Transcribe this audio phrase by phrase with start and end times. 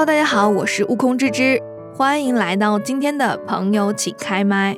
[0.00, 1.60] Hello，大家好，我是悟空芝芝，
[1.94, 4.74] 欢迎来到今天的朋友请开麦。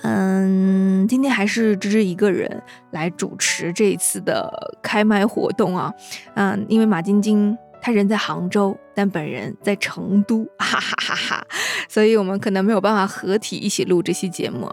[0.00, 4.50] 嗯，今天还是芝芝一个人来主持这一次的
[4.82, 5.92] 开麦活动啊。
[6.32, 11.46] 嗯，因为马晶晶她人在杭州，但本人在成都，哈哈哈哈，
[11.86, 14.66] 所以我们可能没有办法合体一起录这期节目。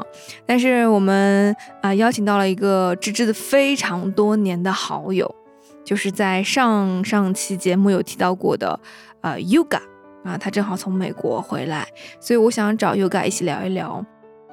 [0.46, 5.36] 但是我们啊邀请到了一个芝芝的非常多年的好友，
[5.86, 8.78] 就是在上上期节目有提到过的
[9.22, 9.82] 呃 Yoga
[10.26, 11.88] 啊，他正好从美国回来，
[12.20, 14.04] 所以我想找 Yoga 一起聊一聊。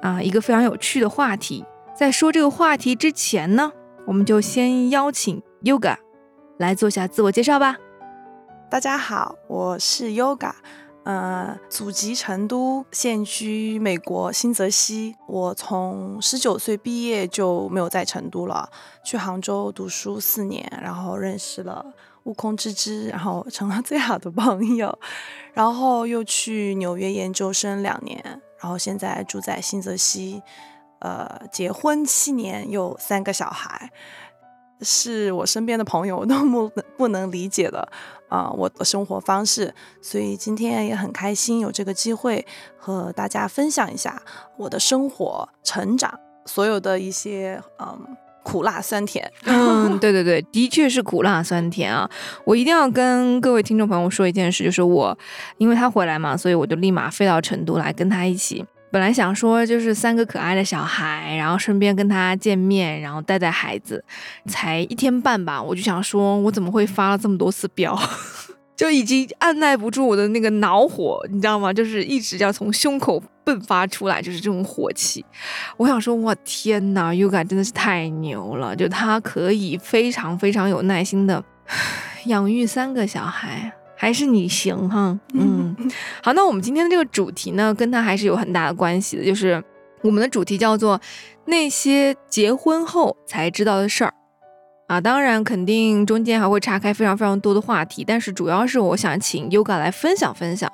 [0.01, 1.63] 啊，一个非常有趣的话题。
[1.97, 3.71] 在说这个话题之前呢，
[4.05, 5.95] 我们就先邀请 Yoga
[6.59, 7.77] 来做下自我介绍吧。
[8.69, 10.51] 大家好，我是 Yoga，
[11.03, 15.15] 呃，祖籍成都，现居美国新泽西。
[15.27, 18.69] 我从十九岁毕业就没有在成都了，
[19.03, 21.85] 去杭州读书四年，然后认识了
[22.23, 24.97] 悟空之之，然后成了最好的朋友，
[25.53, 28.41] 然后又去纽约研究生两年。
[28.61, 30.41] 然后现在住在新泽西，
[30.99, 33.91] 呃，结婚七年，有三个小孩，
[34.79, 37.91] 是我身边的朋友都不不能理解的
[38.33, 39.73] 啊，我的生活方式。
[40.01, 42.45] 所以今天也很开心有这个机会
[42.77, 44.21] 和大家分享一下
[44.57, 48.17] 我的生活、成长，所有的一些嗯。
[48.45, 52.09] 苦辣酸甜，嗯，对对对，的确是苦辣酸甜啊！
[52.43, 55.17] 我一定要跟各位听众朋友说一件事，就是我
[55.59, 58.65] 因为他回来嘛，所以我就立马飞到成都来跟他一起。
[58.93, 64.05] 本来想说就是三个可爱的小孩，然后顺便跟他见面，然后带带孩子。
[64.45, 67.99] 才一天半吧，我就想说，我怎么会发了这么多次飙？
[68.77, 71.73] 就已经按耐不住我的那个恼火，你知道吗？
[71.73, 75.25] 就是一直要从胸口迸发出来，就是这种火气。
[75.77, 78.75] 我想说，我天哪，Yoga 真的是太牛了！
[78.75, 81.43] 就他可以非常非常有耐心的
[82.27, 85.17] 养育三个小孩，还是你行哈？
[85.33, 85.73] 嗯，
[86.21, 89.63] 好，那我们今天的这个主题呢，跟他还是有很大的关系的，就是
[90.01, 90.99] 我们的主题叫做
[91.45, 94.13] 那些结婚后才知道的事儿。
[94.87, 100.69] 啊，当然，肯定中间还会岔开非常非常多的话题，但是主要是我想请 Yoga 来分享分享，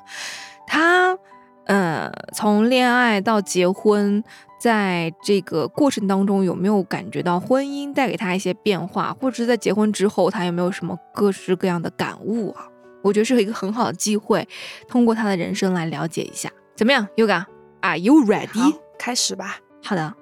[0.65, 1.15] 他，
[1.65, 4.23] 呃，从恋爱到结婚，
[4.59, 12.65] 在这个过程当中有没有感觉到婚姻带给他一些变化，或者是在结婚之后他有没有什么各式各样的感悟啊？
[13.01, 14.47] 我觉得是一个很好的机会，
[14.87, 18.75] 通过他的人生来了解一下，怎么样，Yoga？Are you ready？
[18.97, 19.59] 开始吧。
[19.83, 20.13] 好的，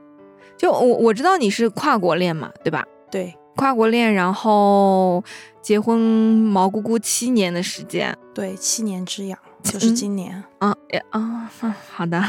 [0.57, 2.85] 就我我知道你是跨国恋嘛，对吧？
[3.11, 3.35] 对。
[3.55, 5.23] 跨国恋，然后
[5.63, 10.75] 结婚毛姑姑七年的时间，对，七年之痒就是今年啊
[11.09, 11.49] 啊，
[11.91, 12.23] 好的，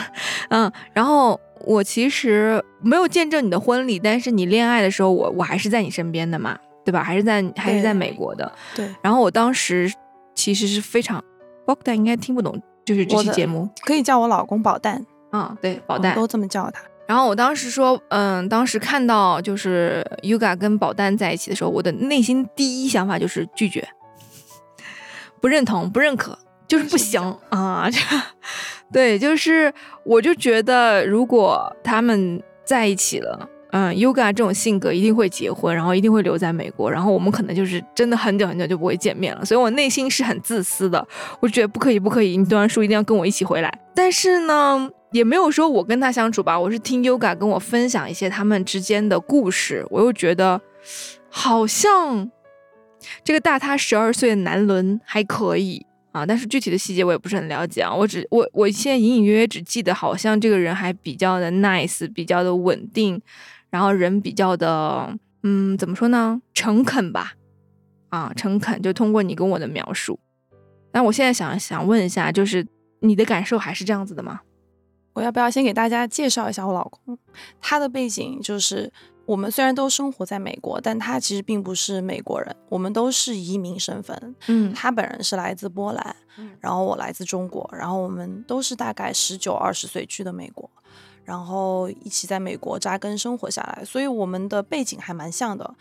[0.48, 7.04] 嗯，然后我其实没有见证你的婚礼，但是你恋爱的时候，我我还是在你身边的嘛，对吧？
[7.04, 8.88] 还是在还是在美国的，对。
[9.02, 9.92] 然后我当时
[10.38, 11.22] 其实是非常，
[11.66, 16.80] 宝蛋应该听不懂，就是这期节目可以叫我老公宝蛋啊，对，宝蛋都这么叫他。
[17.08, 23.88] 然后我当时说，嗯，当时看到就是 Yoga 跟宝蛋在一起的时候，我的内心第一想法就是拒绝，
[25.40, 26.38] 不认同，不认可，
[26.68, 27.90] 就是不行啊！
[28.92, 39.44] 对，就是我就觉得，如果他们在一起了，嗯，Yoga 这种性格一定会结婚，然后一定会留在美国，然后我们可能就是真的很久很久就不会见面了。
[39.44, 41.06] 所以我内心是很自私的，
[41.40, 43.78] 我觉得不可以，不可以，你读完书一定要跟我一起回来。
[43.94, 44.90] 但是呢。
[45.10, 50.60] 也没有说我跟他相处吧，我是听 Yoga 跟我分享一些他们之间的故事，我又觉得
[51.30, 52.30] 好像
[53.24, 57.90] 这个大他十二岁的男伦还可以啊，但是具体的细节我也不是很了解啊。
[57.90, 63.18] 我只我我现在隐隐约约只记得好像这个人还比较的 nice，比较的稳定，
[63.70, 67.34] 然后人比较的嗯怎么说呢，诚恳吧，
[68.08, 70.18] 啊诚恳，就通过你跟我的描述。
[70.92, 72.66] 那我现在想想问一下，就是
[73.00, 74.40] 你的感受还是这样子的吗？
[75.12, 77.18] 我要不要先给大家介绍一下我老公？
[77.60, 78.92] 他的背景就是，
[79.26, 84.36] 我们虽然都生活在美国，但他其实并不是美国人，我们都是移民身份。
[84.46, 86.16] 嗯，他本人是来自波兰，
[86.60, 90.70] 然后我来自中国，然后我们都是大概十九二十岁去的美国，
[91.28, 95.74] 然后一起在美国扎根生活下来，所以我们的背景还蛮像的。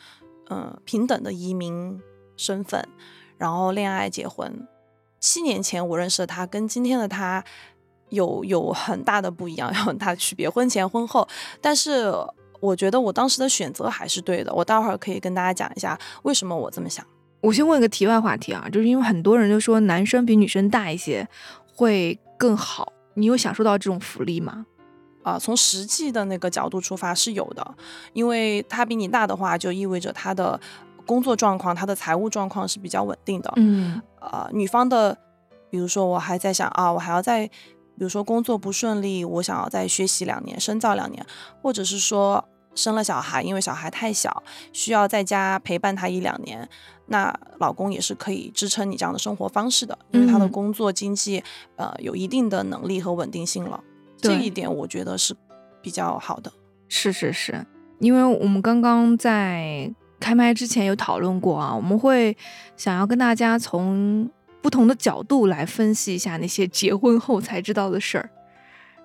[0.50, 1.98] 嗯，平等的移民
[2.36, 2.86] 身份，
[3.38, 4.68] 然后恋爱结婚。
[5.22, 7.42] 七年前我认识的他，跟今天的他。
[8.10, 11.28] 有有很大的不一样， 有很大的区别，婚前婚后。
[11.60, 12.10] 但是
[12.62, 14.54] 我觉得我当时的选择还是对的。
[14.54, 17.06] 我待会儿可以跟大家讲一下为什么我这么想。
[17.42, 21.28] 我先问一个题外话题啊，就是因为很多人就说男生比女生大一些
[21.76, 24.66] 会更好，你有享受到这种福利吗？
[25.28, 27.76] 啊，从实际的那个角度出发是有的，
[28.14, 30.60] 因为他比你大的话，就意味着他的
[31.06, 33.52] 工作状况、他的财务状况是比较稳定的。
[33.58, 35.18] 嗯，呃，女方的。
[35.70, 41.26] 比如说我还在想啊，我还要再，比如说工作不顺利，我想要再学习两年，深造两年，
[41.62, 46.68] 或者是说生了小孩，因为小孩太小，需要在家陪伴他一两年，
[47.08, 51.44] 那老公也是可以支撑你这样的生活方式的，因为他的嗯工作经济
[51.76, 53.84] 呃有一定的能力和稳定性了，
[54.18, 55.36] 这一点我觉得是
[55.82, 56.52] 比较好的。
[56.90, 57.66] 是是是，
[58.00, 62.36] 因为我们刚刚在开麦之前有讨论过啊，我们会
[62.76, 64.30] 想要跟大家从
[64.62, 68.30] 不同的角度来分析一下那些结婚后才知道的事儿。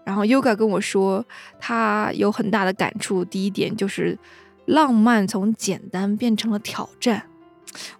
[0.04, 1.24] 然后 Yoga 跟我说，
[1.60, 3.24] 他有很大的感触。
[3.24, 4.18] 第一点就是，
[4.66, 7.24] 浪漫从简单变成了挑战。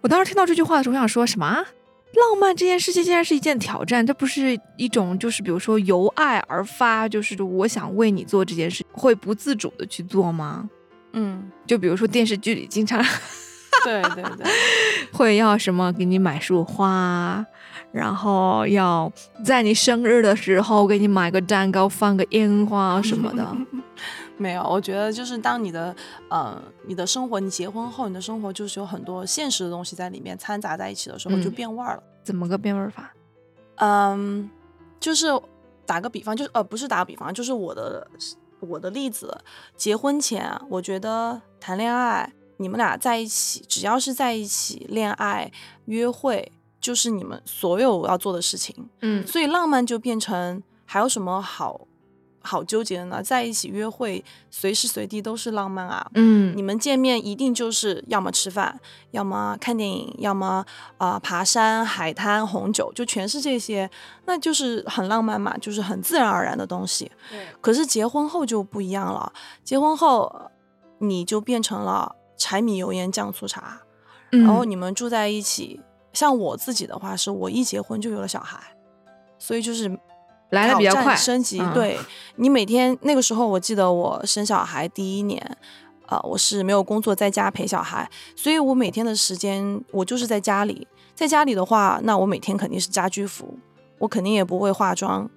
[0.00, 1.64] 我当时听到这句话的时候，我想说什么啊？
[2.14, 10.68] 浪漫这件事情竟然是一件挑战，这不是一种就是比如说由爱而发，就是我想为你做这件事，会不自主的去做吗？
[11.12, 13.02] 嗯，就比如说电视剧里经常
[13.84, 14.46] 对对对，
[15.12, 17.44] 会要什么给你买束花，
[17.92, 19.10] 然后要
[19.44, 23.56] 在你生日的时候给你买个蛋糕，放个烟花什么的。
[24.36, 25.94] 没有，我觉得就是当你的
[26.28, 32.02] 呃你的生活，你结婚后，你的生活就是有很多现实的东西在里面掺杂在一起的时候，就嗯变味儿了。
[32.24, 33.12] 怎么个变味儿法？
[33.76, 34.50] 嗯，
[34.98, 35.28] 就是
[35.86, 38.06] 打个比方，就是呃不是打个比方，就是我的
[38.60, 39.36] 我的例子，
[39.76, 45.50] 结婚前啊我觉得谈恋爱，你们俩在一起，只要是在一起恋爱
[45.86, 46.50] 约会，
[46.80, 48.88] 就是你们所有要做的事情。
[49.00, 51.86] 嗯所以浪漫就变成还有什么好
[52.42, 53.22] 好纠结的呢？
[53.22, 56.06] 在一起约会，随时随地都是浪漫啊。
[56.14, 58.78] 嗯你们见面一定就是要么吃饭，
[59.12, 60.64] 要么看电影，要么
[60.98, 63.90] 啊、爬山、海滩、红酒，就全是这些，
[64.26, 67.10] 那就是很浪漫嘛，就是很自然而然的东西。
[67.30, 69.32] 对，可是结婚后就不一样了，
[69.64, 70.50] 结婚后呃
[70.98, 73.80] 你就变成了柴米油盐酱醋茶，
[74.30, 75.80] 然然后你们住在一起。
[76.12, 78.60] 像我自己的话，是我一结婚就有了小孩，
[79.38, 79.88] 所以就是
[80.52, 81.60] 来的比较快升级。
[81.60, 81.98] 嗯对
[82.36, 85.56] 你每天那个时候，我记得我生小孩第一年，
[86.06, 90.86] 呃，我是没有工作，在家陪小孩，所以我每天的时间我就是在家里。
[91.14, 93.58] 在家里的话，那我每天肯定是家居服，
[93.98, 95.28] 我肯定也不会化妆，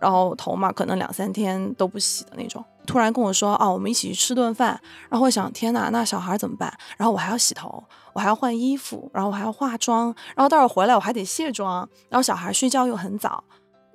[0.00, 2.64] 然后头嘛可能两三天都不洗的那种。
[2.86, 4.80] 突然跟我说哦，我们一起去吃顿饭，
[5.10, 6.72] 然后我想天哪，那小孩怎么办？
[6.96, 7.84] 然后我还要洗头，
[8.14, 13.44] 我还要换衣服，然后我还要化妆，然后待会儿回来我还得卸妆，然后小孩睡觉又很早，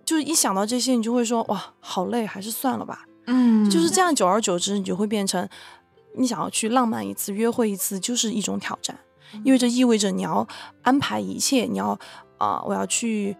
[0.05, 3.05] 就是一想到这些，你就会说哇，好累，还是算了吧。
[3.27, 5.47] 嗯就是这样，久而久之，你就会变成
[6.17, 8.97] 你想要去浪漫一次、约会一次，就是一种挑战，
[9.43, 10.45] 因为这意味着你要
[10.81, 11.97] 安排一切，你要
[12.37, 13.35] 啊、我要去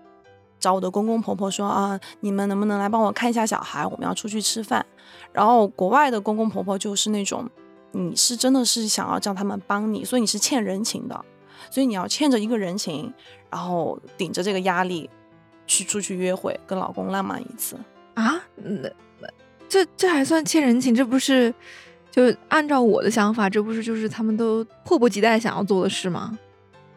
[0.57, 3.85] 找我的公公婆婆说啊，你们能不能来帮我看一下小孩？
[3.85, 4.85] 我们要出去吃饭。
[5.33, 7.49] 然后国外的公公婆婆就是那种，
[7.91, 11.25] 你是真的是想要叫他们帮你，所以你是欠人情的，
[11.69, 13.13] 所以你要欠着一个人情，
[13.49, 15.09] 然后顶着这个压力
[15.67, 17.77] 去出去约会，跟老公浪漫一次。
[18.13, 18.89] 啊，那
[19.19, 19.27] 那
[19.67, 20.93] 这这还算欠人情？
[20.93, 21.53] 这不是
[22.11, 26.37] 就按照我的想法，这不是就是他们都迫不及待想要做的事吗？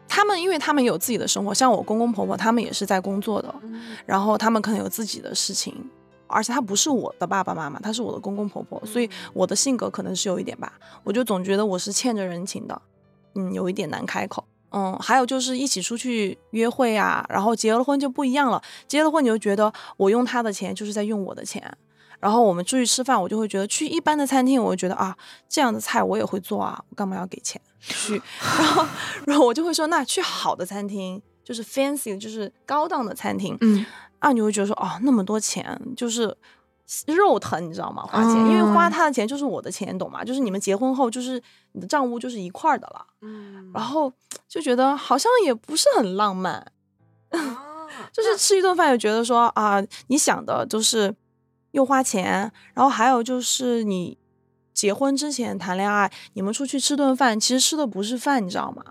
[0.07, 3.53] 他们因为他们有自己的生活，像我公公婆婆，他们也是在工作的，
[4.05, 5.75] 然后他们可能有自己的事情，
[6.27, 10.71] 而且他不是我的爸爸妈妈，他是我的公公婆婆，所以我的性格可能是有一点吧，
[11.03, 12.81] 我就总觉得我是欠着人情的，
[13.35, 14.43] 嗯，有一点难开口。
[14.77, 21.75] 嗯，还有就是一起出去约会啊，然后结了婚就不一样了，结了婚你就觉得我用他的钱就是在用我的钱，
[22.19, 25.17] 然后我们出去吃饭，我就会觉得去一般的餐厅，我就觉得啊，
[25.49, 28.21] 这样的菜我也会做啊，我干嘛要给钱去？
[28.39, 28.85] 然后，
[29.25, 33.83] 然后我就会说，那去好的餐厅，就是 fancy，就是高档的餐厅，嗯
[34.19, 36.35] 啊，你会觉得说，哦，那么多钱，就是
[37.07, 38.03] 肉疼，你知道吗？
[38.03, 40.23] 花钱，因为花嗯他的钱就是我的钱，你懂吗？
[40.23, 41.41] 就是你们结婚后，就是
[41.73, 44.11] 你的账务就是一块儿的了，嗯然后
[44.47, 46.65] 就觉得好像也不是很浪漫，
[48.11, 51.13] 就是吃一顿饭，就觉得说啊，你想的就是
[51.71, 54.17] 又花钱，然后还有就是你
[54.73, 58.83] 结婚之前谈恋爱，你们出去吃顿饭，其实吃的不是饭，你知道吗？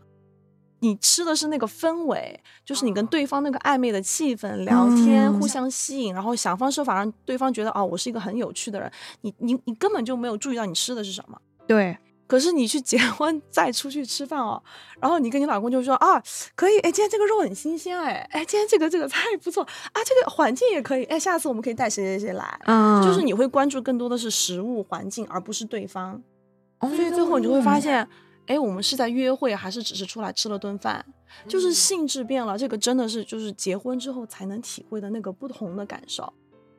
[0.81, 8.91] 你吃的是那个氛围，就是你跟对方那个暧昧的气氛，聊天，嗯互相吸引，然后想方设法让对方觉得哦，我是一个很有趣的人。
[9.21, 11.39] 你你你根本就没有注意到你吃的是什么。
[11.67, 14.63] 对，可是你去结婚 再出去吃饭哦，
[15.01, 16.23] 然后你跟你老公就说啊，
[16.55, 23.27] 可以，哎，今天这个肉很新鲜，哎，哎，今天这个这个菜不错啊，这个环境也可以，哎，下次我们可以带谁谁谁来，嗯，就是。
[23.27, 26.23] 你会关注更多的是食物环境，而不是对方，
[26.79, 27.81] 哦，所以最后你就会发。
[27.81, 28.09] 现，
[28.47, 31.05] 哎，我们是在约会，还是只是出来吃了顿饭？
[31.49, 36.33] 就是性质变了，这个真的是就是结婚之后才能体会的那个不同的感受。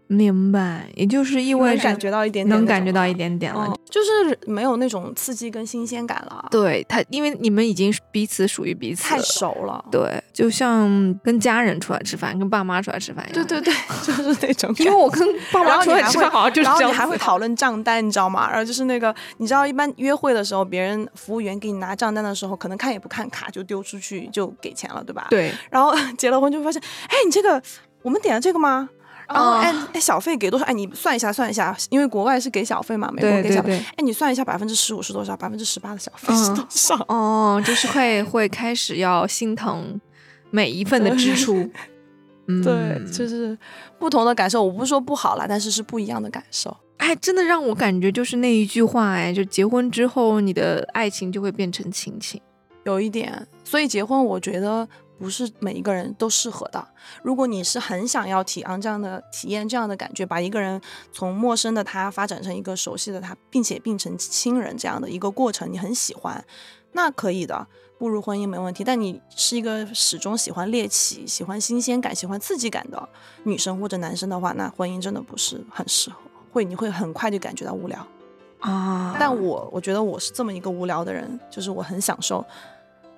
[0.08, 6.48] 明白，也就是意味着感觉到一点点，能感觉到一点点了，就是没有那种刺激跟新鲜感了。
[6.50, 9.84] 对他，因为你们已经彼此属于彼此，太熟了。
[9.92, 10.88] 对，就像
[11.24, 13.46] 跟家人出来吃饭，跟爸妈出来吃饭一样。
[13.48, 13.74] 对对对，
[14.04, 14.74] 就是那种。
[14.80, 16.80] 因为我跟爸妈出来吃饭好像就是这样。
[16.80, 18.50] 然后你还会讨论账单，你知道吗？
[18.50, 25.28] 然后就是那个，你知道，一般约会的时候，别人服务员给你拿账单的时候，可能看也不看卡就丢出去就给钱了，对吧？
[25.30, 25.52] 对。
[25.70, 27.62] 然后 结了婚就发现，哎，你这个
[28.04, 28.90] 我们点了这个吗？
[29.28, 30.66] 然后哎哎，小费给多少？
[30.66, 33.78] 哎，你算一下，算一下，因为国外是给小费嘛，美国给小费。
[33.78, 35.36] 哎，你算一下，百分之十五是多少？
[35.36, 36.96] 百分之十八的小费是多少？
[37.10, 40.00] 哦，就是会会开始要心疼
[40.50, 41.70] 每一份的支出。
[42.64, 43.58] 对，就是
[44.00, 44.64] 不同的感受。
[44.64, 46.76] 我不是说不好啦，但是是不一样的感受。
[46.96, 52.40] 哎，真的让我感觉就是那一句话，哎，就结婚之后，你的爱情就会变成亲情，
[52.86, 53.46] 有一点。
[53.66, 54.88] 所以结婚，我觉得。
[55.20, 56.88] 不是每一个人都适合的。
[57.24, 60.80] 如果你是很想要体验这样的体验，这样的感觉，把一个人
[61.12, 66.44] 从陌生的他发展成一个熟悉的他，并且变成亲人这样的一个过程，你很喜欢，
[66.92, 68.84] 那可以的，步入婚姻没问题。
[68.84, 73.10] 但你是一个始终喜欢猎奇、喜欢新鲜感、喜欢刺激感的
[73.44, 76.18] 女生或者男生的话，那婚姻真的不是很适合，
[76.52, 78.06] 会你会很快就感觉到无聊
[78.60, 79.16] 啊。
[79.20, 82.46] 但我我觉得我是这么一个无聊的人，就是我很享受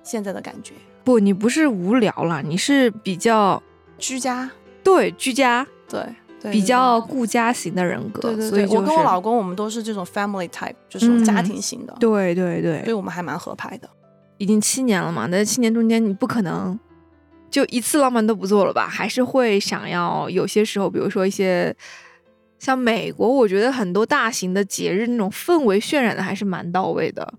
[0.02, 0.74] 现在的感觉。
[1.04, 3.62] 不，你不是无聊了，你是比较
[3.98, 4.50] 居家，
[4.82, 6.02] 对，居家，对，
[6.50, 8.66] 比较顾家型的人格，对对对。
[8.76, 13.88] 我跟我老公，我们都是这种 family type，就是家庭型的，对对对，所以我们还蛮合拍的。
[14.38, 16.78] 已经七年了嘛，那七年中间你不可能
[17.50, 18.88] 就一次浪漫都不做了吧？
[18.88, 21.76] 还是会想要有些时候，比如说一些
[22.58, 27.34] 像美国，我觉得很多大型的节日那种氛围渲染的还是蛮到位的。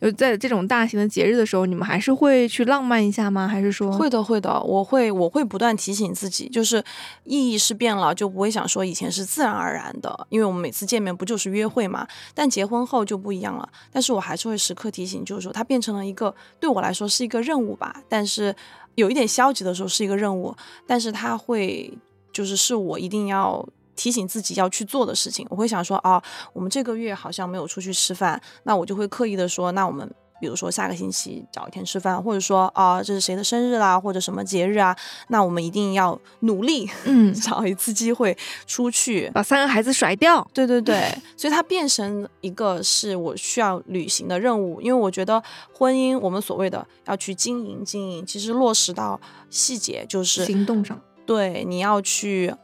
[0.00, 3.48] 就在这种大型的节日的时候，你们还是会去浪漫一下吗？
[3.48, 6.84] 还是说会的，会的，我会，我会不断提醒自己，就是
[7.24, 12.06] 意义是变了，就不会想说以前是自然而然的，因为我们每次见面不就是约会嘛？
[12.34, 18.54] 但结婚后就不一样了，但是我还是会时刻提醒，就是说它变成了一个对我来说是一个任务吧，但是
[18.96, 20.54] 有一点消极的时候是一个任务，
[20.86, 21.92] 但是它会
[22.32, 23.66] 就是是我一定要。
[23.96, 26.22] 提醒自己要去做的事情，我会想说啊，
[26.52, 34.94] 我们这个月好像没有出去吃饭，那我就会刻意的说，那我们比如说下个星期找一天吃饭，或者说啊，这是谁的生日啦，或者什么节日啊，
[35.28, 38.36] 那我们一定要努力，嗯， 找一次机会
[38.66, 40.46] 出去把三个孩子甩掉。
[40.52, 52.54] 对对对， 所以它变成一个是我需要履行的任务，因为我觉得婚姻我们所谓的要去经营经营，其实落实到细节就是行动上，对，你要去。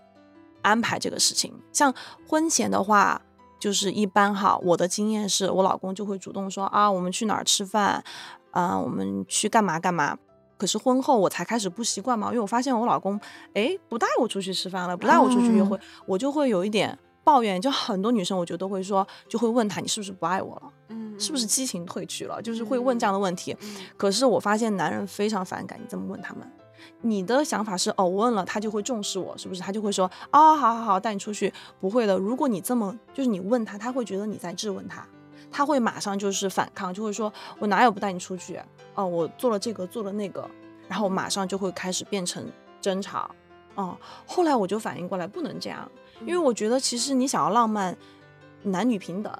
[0.63, 1.93] 安排这个事情，像
[2.27, 3.21] 婚前的话，
[3.61, 8.03] 就是一般哈，我的经验是我老公就会主动说啊，我们去哪儿吃饭，
[8.51, 10.17] 啊，我们去干嘛干嘛。
[10.57, 13.21] 可是婚后我才开始不习惯嘛，因为我发现我老公
[13.55, 15.77] 哎不带我出去吃饭了，不带我出去约会，
[16.07, 17.61] 我就会有一点抱怨。
[17.61, 23.57] 就很多女生我觉得都会说，就会问他你是不是不爱我了，嗯，是不是激情褪去了，就是会问这样的问题。
[23.97, 26.49] 可是我发现男人非常反感你这么问他们。
[27.05, 29.61] 你的想法是哦，我问了他就会重视我，是不是？
[29.61, 31.53] 他就会说哦，好好好，带你出去。
[31.81, 35.05] 不会的，如果你这么就是你问他，他会觉得你在质问他，
[35.51, 38.61] 他会马上就是反抗，就会说我哪有不带你出去？
[38.95, 40.49] 哦，我做了这个，做了那个，
[40.89, 42.47] 然后马上就会开始变成
[42.81, 43.29] 争吵。
[43.75, 45.91] 哦，后来我就反应过来，不能这样，
[46.21, 47.97] 因为我觉得其实你想要浪漫，
[48.63, 49.37] 男女平等，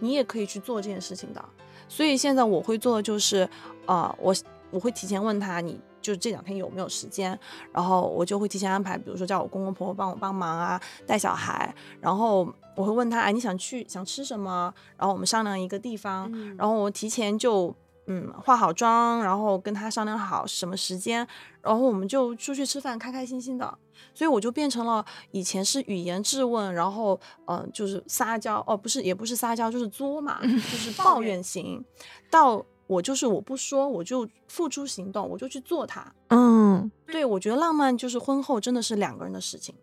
[0.00, 1.42] 你也可以去做这件事情的。
[1.88, 3.48] 所以现在我会做的就是，
[3.86, 4.34] 呃，我
[4.70, 5.80] 我会提前问他你。
[6.06, 7.36] 就是这两天有没有时间，
[7.72, 12.46] 然后我就会提前安排，比如说叫我公公婆婆帮我帮忙啊，带小孩，然后
[12.76, 14.72] 我会问他，哎，你想去想吃什么？
[14.96, 17.74] 然后我们商量一个地方，然后我提前就
[18.06, 21.26] 嗯化好妆，然后跟他商量好什么时间，
[21.60, 23.76] 然后我们就出去吃饭，开开心心的。
[24.14, 30.48] 所以我就变成了以前是语言质问，然后嗯就是撒娇哦，不是也不是撒娇，就是作嘛，就
[30.78, 31.84] 是抱怨型，
[32.30, 32.64] 到。
[32.86, 36.14] 我就是我不说，我就付出行动，我就去做它。
[36.28, 39.74] 嗯，对，我觉得浪漫就是婚后真的是两个人的事情。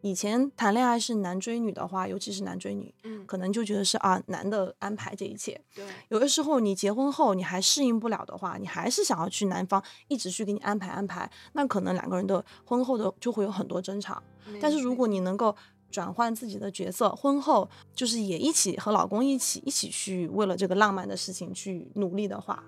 [0.00, 5.60] 以前谈恋爱是男追女的话，尤其是男追女，嗯，可能就觉得是啊，男的安排这一切。
[5.74, 14.22] 对，有的时候你结婚后你还适应不了的话，你还是想要去男方一直去给你安排安排，那可能两个人的婚后的就会有很多争吵。
[14.60, 15.54] 但是如果你能够。
[15.90, 22.62] 转换自己的角色，婚后就是也一起和老公一起一起去为了这个浪漫的事情去努力的话，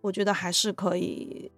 [0.00, 1.50] 我觉得还是可以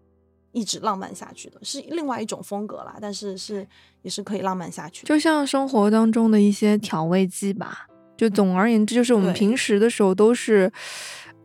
[0.53, 2.97] 一直浪漫下去的，是另外一种风格啦。
[3.01, 3.67] 但是是
[4.03, 7.87] 也是可以浪漫下去，就像生活当中的一些调味剂吧。
[8.17, 10.73] 就总而言之，就是我们平时的时候都是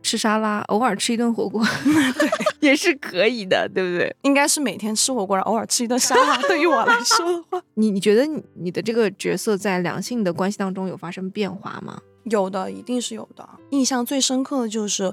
[0.01, 1.61] 吃沙拉，偶尔吃一顿火锅。
[2.17, 2.29] 对。
[2.61, 4.15] 也是可以的，对不对？
[4.21, 6.37] 应该是每天吃火锅，然后偶尔吃一顿沙拉。
[6.47, 11.99] 对于我来说的话，你你觉得你你的这个角色在两性的关系当中有发生变化吗？
[12.25, 13.47] 有的，一定是有的。
[13.71, 15.11] 印象最深刻的就是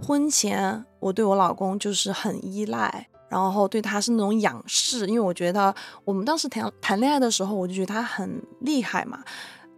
[0.00, 5.72] 婚前我对我老公就是很依赖，然后对他是那种仰视，因为我觉得
[6.04, 9.22] 我们当时谈谈恋爱的时候，我就觉得他很厉害嘛，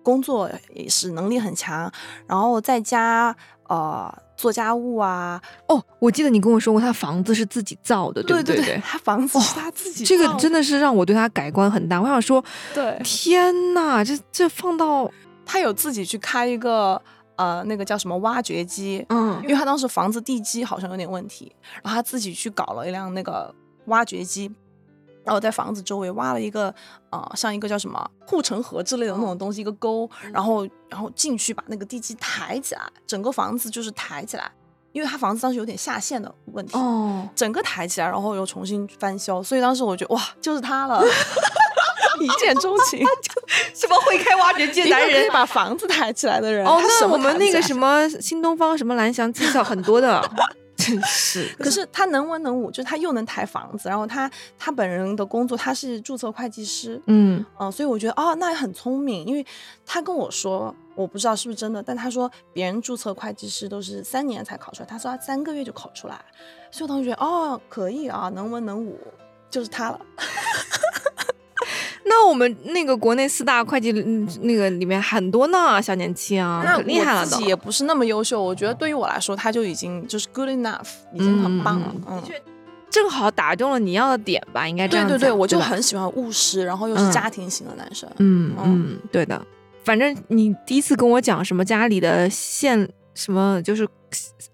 [0.03, 1.91] 工作也是能力很强，
[2.27, 3.35] 然后在家
[3.69, 5.41] 呃做家务啊。
[5.69, 8.81] 哦，我记得你跟我说过，他房子是自己造的，对对对？
[8.85, 12.01] 他房子是他自己，这个真的是让我对他改观很大。
[12.01, 15.11] 我想说，对，天呐，这这放到。
[15.53, 17.03] 他有自己去开一个
[17.35, 21.51] 呃，那个叫什么挖掘机，嗯，因为他当时房子地基好像有点问题，
[21.83, 23.53] 然后他自己去搞了一辆那个
[23.87, 24.49] 挖掘机，
[25.25, 26.75] 然后在房子周围挖了一个
[27.11, 34.51] 呃，像一个叫什么护城河之类的那种东西，一个沟，然后然后进去把那个地基抬起来，整个房子就是抬起来，
[34.93, 41.03] 因为他房子当时有点下陷的问题，哦，整个抬起来，然后又重新翻修，所以当时我觉得哇，就是他了。
[42.21, 43.03] 一见钟情，
[43.73, 46.67] 什么会开挖掘机的 男人，可以把房子抬起来的人。
[46.67, 50.21] 哦，那我们那个什么新东方什么蓝翔技巧很多的，
[50.81, 51.55] 真是。
[51.59, 59.47] 可是他能文能武，就是他又能抬房子，然后他他本人的工作他是注册会计师，嗯嗯，所以我觉得哦，那也很聪明，因为
[59.85, 66.19] 他跟我说，我不知道是不是真的，但他说别人注册会计师都是三年才考出来，他说他三个月就考出来，
[66.71, 68.99] 所以我当时觉得哦，可以啊，能文能武，
[69.51, 70.01] 就是他了。
[72.11, 73.93] 那我们那个国内四大会计
[74.43, 81.95] 那个里面很多呢，小年轻啊，那厉害了自己也不是那么优秀，我觉得对于我来说，他就已经就是 good enough，已经很棒了。
[82.09, 82.21] 嗯，
[82.91, 88.11] 正好打中了你要的点吧，应该这样对对对，我就很喜欢务实，然后又是家庭型的男生。
[88.19, 89.41] 嗯嗯，对的。
[89.85, 93.89] 反正你第一次跟我讲什么家里的线什么就是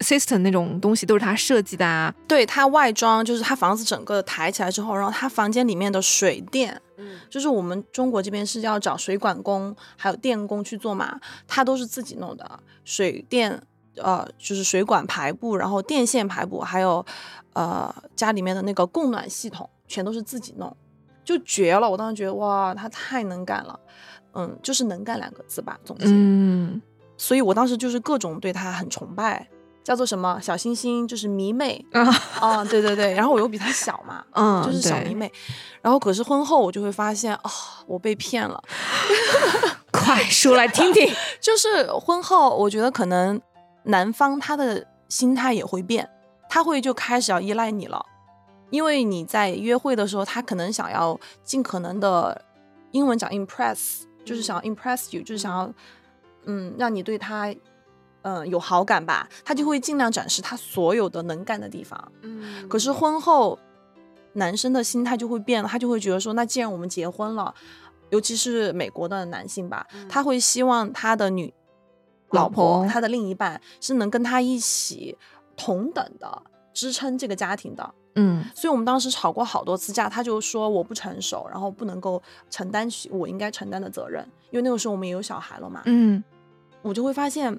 [0.01, 2.15] system 那种东西都是他设计的啊。
[2.29, 6.79] 对他外装就是他房子整个抬起来之后，然后他房间里面的水电。
[7.17, 13.63] 嗯，就是我们中国这边是要找水管工，还有电工去做嘛，他都是自己弄的，水电，
[13.97, 17.05] 呃，就是水管排布，然后电线排布，还有，
[17.55, 20.77] 呃，家里面的那个供暖系统，全都是自己弄，
[21.25, 21.89] 就绝了。
[21.89, 23.81] 我当时觉得哇，他太能干了，
[24.35, 26.05] 嗯，就是能干两个字吧，总结。
[26.09, 26.81] 嗯，
[27.17, 29.49] 所以我当时就是各种对他很崇拜。
[29.87, 32.03] 叫做什么小星星，就是迷妹啊
[32.41, 35.33] 啊，对对对，然后我又比他小嘛， 嗯，就是小迷妹，
[35.81, 37.51] 然后可是婚后我就会发现，哦，
[37.87, 38.61] 我被骗了，
[39.93, 41.09] 快说来听听。
[41.41, 43.41] 就是婚后，我觉得可能
[43.85, 46.11] 男方他的心态也会变，
[46.49, 48.05] 他会就开始要依赖你了，
[48.71, 52.43] 因为你在约会的时候，他可能想要尽可能的，
[52.91, 55.73] 英文讲 impress，就是想要 impress you，就是想要，
[56.47, 57.55] 嗯，让你对他。
[58.27, 62.13] 嗯，有好感吧，他就会尽量展示他所有的能干的地方。
[62.23, 63.57] 嗯，可是婚后，
[64.33, 67.55] 男生的心态就会变了，他就会觉得说，那既然我们结婚了，
[68.11, 71.55] 尤其是美国的男性吧，他会希望他的女
[72.31, 75.17] 老婆，他的另一半是能跟他一起
[75.57, 76.43] 同等的
[76.75, 77.95] 支撑这个家庭的。
[78.17, 85.83] 嗯，所以我们当时吵过好多次架，他就说我不成熟，然后不能够承担起我应该承担的责任，因为那个时候我们也有小孩了嘛。
[85.85, 86.25] 嗯，
[86.83, 87.57] 我就会发现。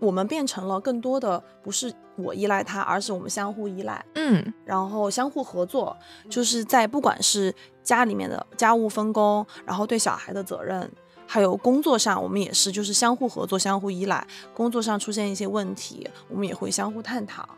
[0.00, 5.96] 我们变成了更多的不是我依赖他，而是我们相互依赖，嗯，然后相互合作，
[6.28, 10.90] 就是在不管是家里面的家务分工，然后对小孩的责任，
[11.26, 14.26] 还有工作上，我们也是就是相互合作、相互依赖。
[14.54, 17.48] 工作上出现一些问题，我们也会相互探讨。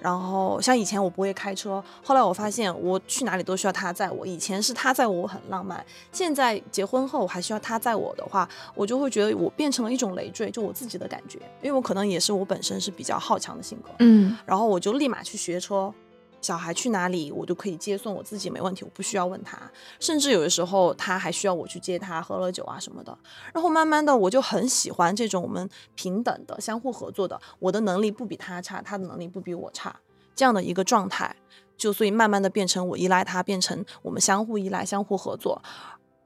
[0.00, 4.26] 然后像以前我不会开车，后来我发现我去哪里都需要他载我。
[4.26, 11.38] 以前是他载我很浪漫，现在结婚后还需要他载我的话，我就会觉得我变成了一种累赘，就我自己的感觉。
[11.62, 15.92] 因为我可能也是我本身是比较好强的性格，嗯，然后我就立马去学车。
[16.40, 19.58] 小孩去哪里，我都可以接送我自己，没问题，我不需要问他。
[19.98, 23.16] 甚至有的时候，他还需要我去接他，喝了酒啊什么的。
[23.52, 27.40] 然后慢慢的，我就很喜欢这种我们平等的、相互合作的。
[27.58, 30.00] 我的能力不比他差，他的能力不比我差，
[30.34, 31.34] 这样的一个状态，
[31.76, 35.60] 就所以慢慢的变成我依赖他，变成我们相互依赖、相互合作。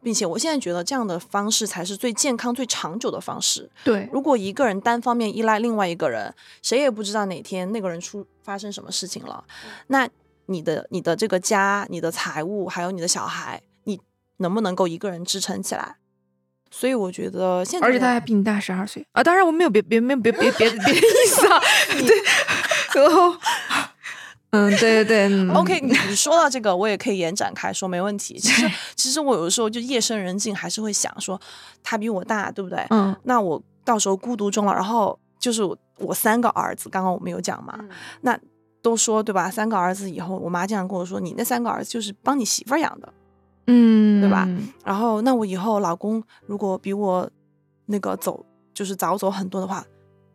[0.03, 3.71] 并且我现在觉得这样的方式才是最健康、最长久的方式。
[3.85, 9.45] 对，如果一个人单方面依赖另外一个人，谁也不知道哪天那个人出发生什么事情了，
[9.87, 10.09] 那
[10.47, 14.01] 你的、你的这个家、你的财务还有你的小孩，你
[14.39, 15.97] 能不能够一个人支撑起来？
[16.71, 19.23] 所以我觉得现在，而且他还比你大十二岁啊！
[19.23, 21.61] 当然我没有别别没有别别别别的意思啊，
[21.95, 22.17] 对，
[23.01, 23.37] 然后。
[24.53, 28.39] 嗯，对对对， OK，你你说到这个，我也可以延展开说，没问题。
[28.39, 31.41] 其实 其实我有的时候就夜深人静，还是会想说，
[31.83, 32.87] 他比我大，对不对？
[32.91, 35.63] 嗯，那我到时候孤独终老，然后就是
[35.99, 37.79] 我三个儿子，刚刚我们有讲嘛，
[38.21, 38.39] 那
[38.83, 39.51] 都说对吧？
[39.51, 43.13] 三个儿子以后，我妈经常跟我说，你那三个儿子就是帮你媳妇儿养的，
[43.69, 44.47] 嗯，对吧？
[44.85, 47.31] 然后那我以后老公如果比我
[47.87, 49.83] 那个走就是早走很多的话，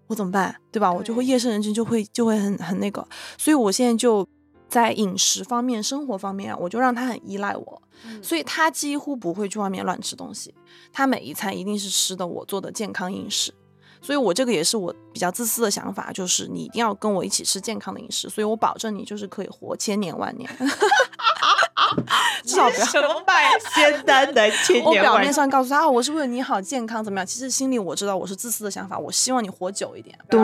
[0.07, 0.55] 我怎么办？
[0.71, 0.91] 对吧？
[0.91, 3.05] 我就会夜深人静，就会就会很很那个。
[3.37, 4.27] 所以我现在就
[4.67, 7.81] 在饮食方面、生活方面，我就让他很依赖我，
[8.21, 10.53] 所以他几乎不会去外面乱吃东西，
[10.91, 13.53] 他每一餐一定是吃的我做的健康饮食。
[13.99, 20.47] 所以，我这个也是我比较自私的想法，就是你一定要跟我一起吃健康的饮食，所以我保证你就是可以活千年万年。
[22.43, 27.25] 至少不要什么百仙丹的千我表面上告诉他啊，我是为了你好，健康怎么样？
[27.25, 30.39] 其实心里我知道我是自私的想法，我希望你活久一点，对，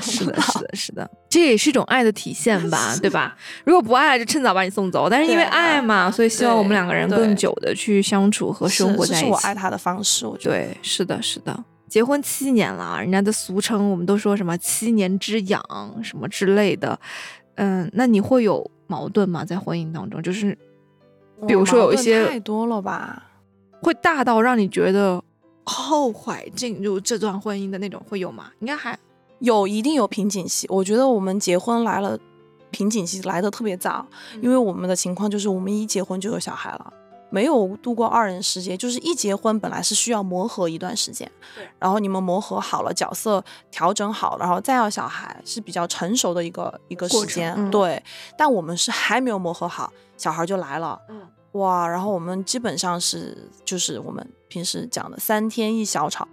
[0.00, 3.36] 是的，是的，是的，这也是一种爱的体现吧， 对吧？
[3.64, 5.08] 如果不爱，就趁早把你送走。
[5.10, 9.22] 但是因为爱嘛，所以希望我们两个人更久的去相处和生活在一起。
[9.22, 10.56] 这是我爱他的方式，我觉得。
[10.56, 11.64] 对，是的，是的。
[11.88, 15.62] 结婚七年了，人家的俗称我们都说什么七年之痒
[16.02, 16.98] 什么之类的。
[17.56, 19.44] 嗯，那你会有矛盾吗？
[19.44, 20.56] 在婚姻当中，就是
[21.46, 23.22] 比如说有一些太多了吧？
[23.80, 25.22] 会大到让你觉得
[25.64, 28.50] 后悔进入这段婚姻的那种，会有吗？
[28.60, 28.98] 应该还
[29.40, 32.18] 有一定有瓶颈期，我觉得我们结婚来了，
[32.70, 34.06] 瓶颈期来的特别早，
[34.40, 36.92] 因为我们的情况就是我们一结婚就有小孩了。
[37.34, 41.28] 没有度过二人世界，就是一结婚本来是需要磨合一段时间，
[41.80, 48.00] 然后你们磨合好了，角色调整好了，然后再要小孩是比较成熟的一个一个时间，嗯对。
[48.38, 51.22] 但我们是还没有磨合好，小孩就来了，嗯
[51.54, 51.88] 哇！
[51.88, 56.28] 然后我们基本上是就是我们平时讲的三天一小吵，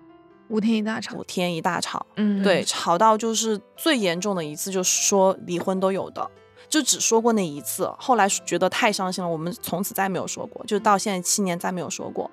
[0.49, 1.23] 五天一大吵五。
[1.23, 6.29] 天一大吵，嗯，对，吵到就是最严重的一次，就是说离婚都有的，
[6.71, 12.31] 就只说过那一次，后来觉得太伤心了，我们从此再没有说过，就到现在七年再没有说过。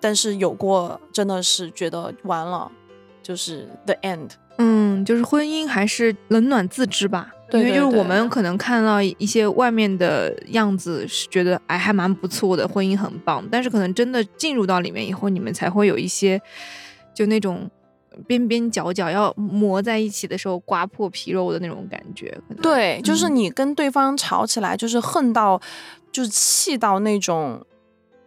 [0.00, 2.70] 但是有过，真的是觉得完了，
[3.20, 4.30] 就是 the end。
[4.58, 7.32] 嗯，就是婚姻还是冷暖自知吧。
[7.50, 13.44] 对对因为就是我们可能看到一些外面的样子，是觉得哎还蛮不错的，婚姻很棒。
[13.50, 16.40] 但是可能真的进入到里面以后，你们才会有一些
[17.12, 17.68] 就那种
[18.26, 22.36] 边边角角要磨在一起的时候刮破皮肉的那种感觉。
[22.62, 25.60] 对，就是嗯你跟对方吵起来，就是恨到，
[26.10, 27.64] 就是气到那种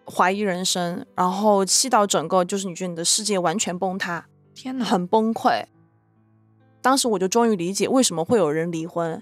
[0.05, 4.25] 怀疑人生，然后气到整个就是你觉得你的世界完全崩塌。
[4.53, 5.65] 天哪，很崩溃。
[6.81, 9.21] 当时我就终于理解为什么会有人离婚。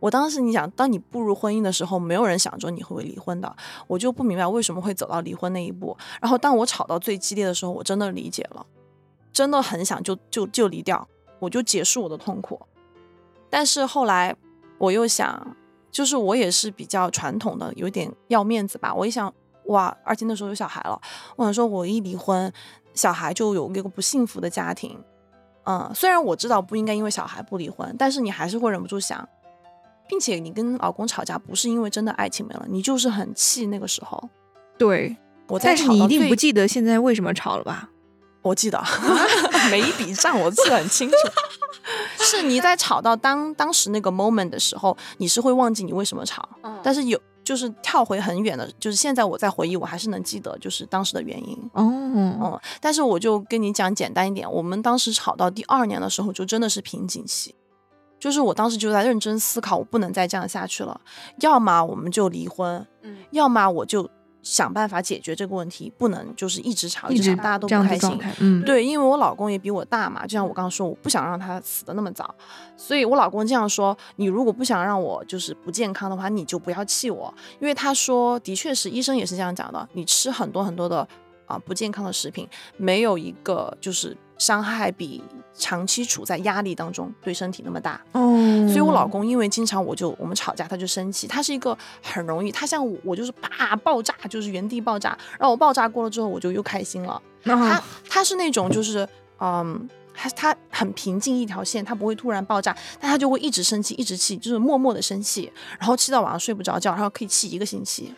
[0.00, 3.56] 我当时你想，当你步入婚姻的时候，没有人想着你会不会离婚的，
[3.88, 5.96] 我就不明白为什么会走到离婚那一步。
[6.20, 8.64] 然后当我吵到最激烈的时候，我真的理解了，
[9.38, 11.06] 真的很想就就就离掉，
[11.38, 12.60] 我就结束我的痛苦。
[13.48, 14.34] 但是后来
[14.78, 15.56] 我又想，
[15.92, 18.92] 就是我也是比较传统的，有点要面子吧。
[18.92, 19.32] 我一想，
[19.66, 21.00] 哇，而且那时候有小孩了，
[21.36, 22.52] 我想说，我一离婚，
[22.94, 24.98] 小孩就有一个不幸福的家庭。
[25.62, 29.28] 嗯，虽然我知道不应该因为小孩不离婚，但是你还是会忍不住想，
[30.08, 34.28] 并且你跟老公吵架不是因为真的爱情没了，你就是很气那个时候。
[34.76, 37.88] 对，我在但是你一定不记得现在为什么吵了吧？
[38.42, 38.82] 我记得。
[39.70, 41.16] 每一笔账我记得很清楚。
[42.18, 46.46] 是你在吵到当当时那个 moment 的时候，你是会忘记你为什么吵，
[46.82, 51.56] 但是有就是跳回很远的，就是现在我在回忆，我还是能记得就是当时的原因。
[51.72, 57.54] 哦，嗯，但是我就跟你讲简单一点，我们当时吵到第二年的时候，就真的是瓶颈期，
[58.18, 61.00] 就是我当时就在认真思考，我不能再这样下去了，
[61.40, 63.16] 要么我们就离婚，嗯。
[63.30, 64.08] 要么我就
[64.48, 68.18] 想办法解决这个问题，不能就是一直吵，一直直吵，大家都不开心。
[68.40, 72.34] 嗯，对，因为我老公也比我大嘛，就像我刚刚说，我不想让他死的那么早，
[72.74, 81.06] 所以我老公这样说：你如果不想让我就是不健康的话，你就不要气我，因为他说的确是医生也是这样讲的，你吃很多很多的
[81.44, 85.22] 啊、不健康的食品，没有一个就是伤害比
[85.54, 88.00] 长期处在压力当中对身体那么大。
[88.12, 88.20] 哦，
[88.68, 97.20] 所以我老公因为经常我就我们吵架他就生气，他是一个很容易，他像我我就是啪爆炸，就是原地爆炸，然后我爆炸过了之后我就又开心了。
[97.44, 99.08] 他啊，他是那种就是
[99.40, 108.12] 嗯，他他很平静一条线，他不会突然爆炸，但他就会一直生气，一直气，就是默默的生气，然后气到晚上睡不着觉，然后可以气一个星期。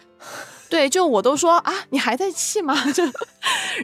[0.71, 2.75] 对，就我都说啊，你还在气吗？
[2.93, 3.05] 就，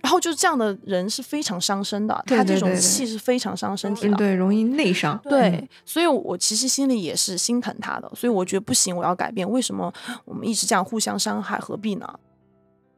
[0.02, 4.14] 然后就这样的人是非常伤身的，他这种气是非常伤身体的。
[4.14, 9.48] 嗯对，容易内伤，对，所以我其实心里也是心疼他的，所以我觉得不行，我要改变。
[9.50, 9.92] 为什么
[10.24, 12.08] 我们一直这样互相伤害，何必呢？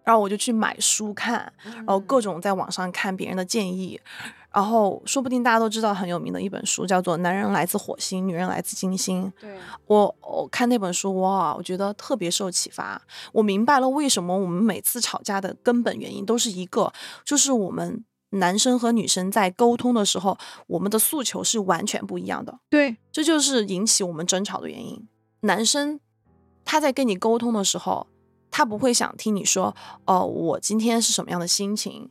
[0.05, 4.01] 然后我就去买书看，然后各种在网上看别人的建议，
[4.51, 9.27] 然后说不定大家都知道很有名的一本书，叫做《男人来自火星，女人来自金星》。
[9.41, 9.57] 对，
[9.87, 13.01] 我我看那本书哇，我觉得特别受启发。
[13.33, 16.93] 我明白了为什么我们每次吵架的根本原因都是一个，
[17.25, 22.59] 就是我们男生和女生在沟通的时候，我们的诉求是完全不一样的。
[22.71, 25.07] 对，这就是引起我们争吵的原因。
[25.41, 26.01] 男生
[26.65, 28.07] 他在跟你沟通的时候，
[28.51, 32.11] 他不会想听你说，哦，我今天是什么样的心情。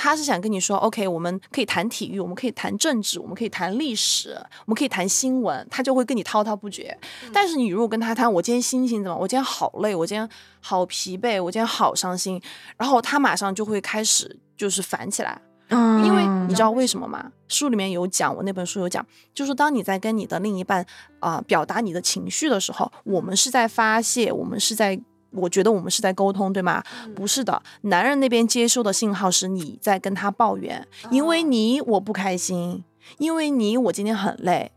[0.00, 4.30] 他是想跟你说，OK，我们可以谈体育，我们可以谈政治，我们可以谈历史，
[4.64, 6.96] 我们可以谈新闻，他就会跟你滔滔不绝。
[7.32, 9.18] 但是你如果跟他谈，我今天心情怎么？
[9.18, 10.28] 我今天好累，我今天
[10.60, 12.40] 好疲惫，我今天好伤心，
[12.76, 15.42] 然后他马上就会开始就是烦起来。
[15.70, 17.32] 嗯，因为你知道为什么吗？
[17.48, 20.86] 书里面有讲，我那本书有讲，就是当你在跟你的另一半
[21.18, 25.00] 啊、表达你的情绪的时候，我们是在发泄，我们是在。
[25.30, 26.82] 我觉得我们是在沟通，对吗？
[27.14, 32.82] 不是的，男人那边接收的信号是你在跟他抱怨，因为你我不开心，
[33.18, 34.72] 因为你我今天很累，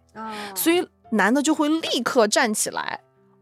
[0.55, 2.99] 所以男的就会立刻站起来，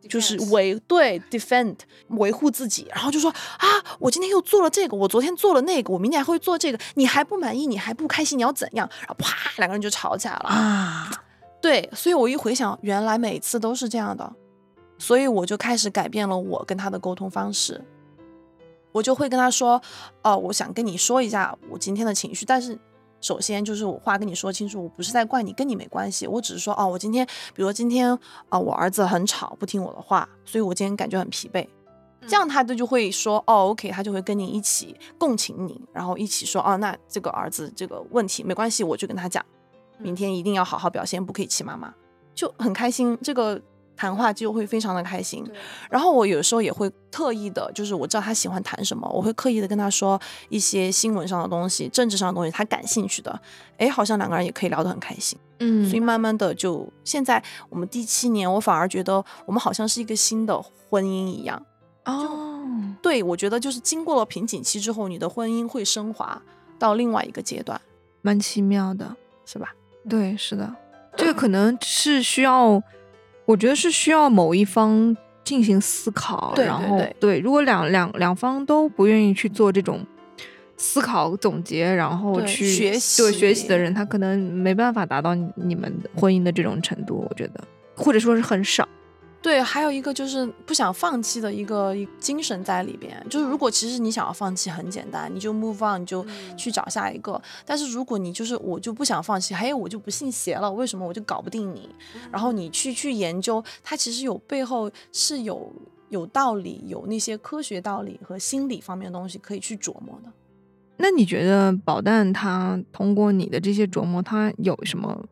[0.07, 1.75] 就是维对 defend
[2.09, 3.67] 维护自己，然后就说啊，
[3.99, 8.87] 我今天又做了这个，我昨天做了那个，我明天还会做这个，你还不满意，你还不开心，你要怎样？
[8.99, 10.49] 然后啪，两个人就吵起来了。
[10.49, 11.11] 啊，
[11.61, 14.31] 对，所以我一回想，原来每次都是这样的，
[14.99, 17.83] 所以我就开始改变了我跟他的沟通方式。
[18.91, 19.81] 我就会跟他说，
[20.23, 22.77] 哦、我想跟你说一下我今天的情绪，但是
[23.21, 28.17] 首先就是我话跟你说清楚，我不是在怪你，跟你没关系，我只是说，哦，我今天，比如说今天
[28.49, 31.67] 啊、我儿子很吵，不听我的话，所以我今天感觉很疲惫。
[32.27, 39.45] 这样他就就会说，哦，OK，他就会跟你一起共情你，然后一起说，哦，那这个儿子这个问题没关系，我就跟他讲，
[39.99, 41.93] 明天一定要好好表现，不可以气妈妈，
[42.35, 43.17] 就很开心。
[43.21, 43.61] 这个
[43.99, 45.45] 谈话就会非常的开心。
[45.89, 53.37] 然后我有时候也会特意的，就是我知道他喜欢谈什么，我会刻意的跟他说一些新闻上的东西、政治上的东西，他感兴趣的，
[53.77, 55.37] 哎，好像两个人也可以聊得很开心。
[55.59, 60.57] 嗯所以慢慢的就现在我们第七年，我反而觉得我们好像是一个新的
[60.89, 61.61] 婚姻一样。
[62.05, 62.65] 哦，
[63.01, 66.41] 对，我觉得就是经过了瓶颈期之后，你的婚姻会升华
[66.79, 67.79] 到另外一个阶段，
[68.21, 69.13] 蛮奇妙的。
[69.51, 69.73] 是吧？
[70.07, 70.71] 对，是的，
[71.17, 72.79] 这个可能是需要，
[73.49, 80.05] 我觉得是需要某一方进行思考，对然后对对如果两两两方都不愿意去做这种
[80.77, 87.59] 思考总结，然后对去学对学习习的人，他可能没办法达到你你们婚姻的这种程度，我觉得，
[87.95, 88.87] 或者说是很少。
[89.41, 93.25] 对，还有一个就是不想放弃的一个精神在里边。
[93.29, 96.25] 就是如果其实你想要放弃，很简单，你就 move on，你就
[96.57, 97.41] 去找下一个。
[97.65, 101.89] 但是如果你就是我就不想放弃，还有我就不信邪了，为什么我就搞不定你？
[102.29, 105.71] 然后你去去研究，它其实有背后是有
[106.09, 110.29] 有道理，有那些科学道理和心理方面的东西可以去琢磨的。
[110.97, 115.25] 那你觉得宝蛋他通过你的这些琢磨，他有什么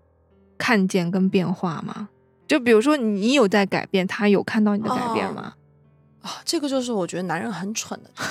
[0.58, 2.08] 看见跟变化吗？
[2.48, 5.54] 就比如说你有在改变，他有看到你的改变吗？
[6.22, 8.10] 啊，这个就是我觉得男人很蠢的。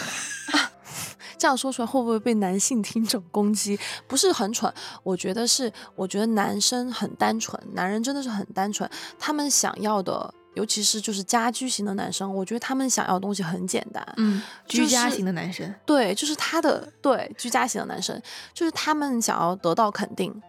[1.39, 3.79] 这样说出来会不会被男性听众攻击？
[4.09, 18.21] 不是很蠢，我觉得是，我觉得男生很单纯，男人真的是很单纯，他们想要的，尤其是就是家居型的男生，我觉得他们想要的东西很简单，嗯，就是居家型的男生，对，就是他的对居家型的男生，
[18.55, 20.43] 就是他们想要得到肯定，嗯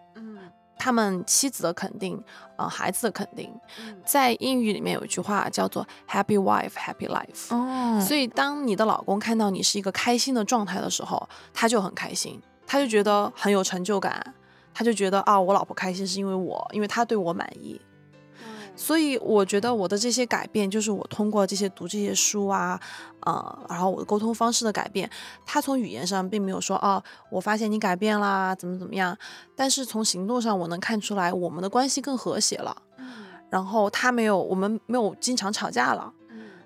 [0.78, 2.22] 他们妻子的肯定，
[2.56, 7.54] 呃，孩子的肯定，嗯在英语里面有一句话叫做 “Happy wife, happy life”。
[7.54, 14.34] 哦所以，当你的老公看到你是一个开心的状态的时候，他就很开心，他就觉得很有成就感，
[14.72, 17.80] 他就觉得啊，我老婆开心是因为我，因为她对我满意。
[18.76, 22.80] 所以，我觉得我的这些改变，就是我通过这些读这些书啊，
[23.28, 25.10] 呃，然后我的沟通方式的改变，
[25.44, 29.14] 他从语言上并没有说哦，我发现你改变啦，怎么怎么样，
[29.54, 32.74] 但是从行动上我能看出来，我们的关系更和谐了。
[33.50, 36.10] 然后他没有，我们没有经常吵架了。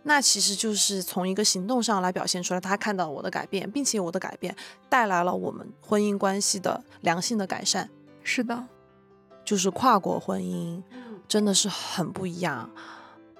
[0.04, 4.54] 那其实就是从一个行动上来表现出来，他看到我的改变，并且我的改变
[4.88, 7.88] 带来了我们婚姻关系的良性的改善，
[8.22, 8.64] 是的，
[9.44, 10.82] 就是跨国婚姻
[11.26, 12.70] 真的是很不一样。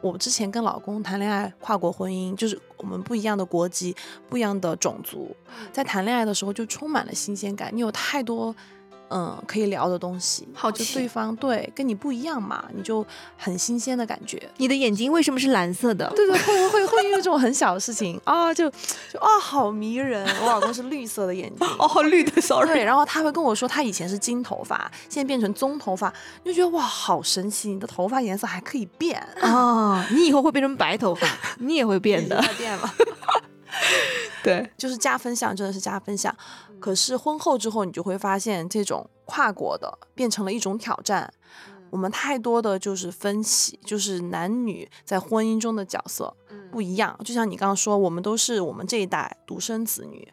[0.03, 3.97] 我之前跟老公谈恋爱，跨国婚姻就是我们不一样的国籍、
[4.29, 5.35] 不一样的种族，
[5.73, 8.55] 在谈恋爱的时候就充满了新鲜感，你有太多。
[9.13, 13.05] 嗯，可以聊的东西，好奇对方对跟你不一样嘛，你就
[13.37, 14.43] 很新鲜的感觉。
[14.57, 16.11] 你的眼睛为什么是蓝色的？
[16.17, 20.27] 对对，会会会因为这种很小的事情啊，就就啊，好迷人。
[20.41, 22.67] 我老公是绿色的眼睛，哦，绿的，sorry。
[22.69, 26.13] 对，然后他会跟我说，他以前是金头发，现在变成棕头发，
[26.45, 31.27] 你就觉得哇，好神奇，你的头发颜色还可以变，哦，你以后会变成白头发，
[31.59, 32.43] 你也会变的。
[32.57, 32.95] 变 了，
[34.43, 36.35] 对，就是加分项，真的是加分项。
[36.83, 41.33] 可是婚后之后，你就会发现，这种跨国的变成了一种挑战。
[41.91, 46.35] 我们太多的就是分歧，就是男女在婚姻中的角色
[46.71, 47.17] 不一样。
[47.25, 50.27] 就像你刚刚说，我们都是我们这一代独生子女，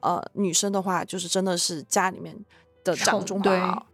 [0.00, 2.36] 呃，女生的话就是真的是家里面
[2.82, 3.86] 的掌中宝。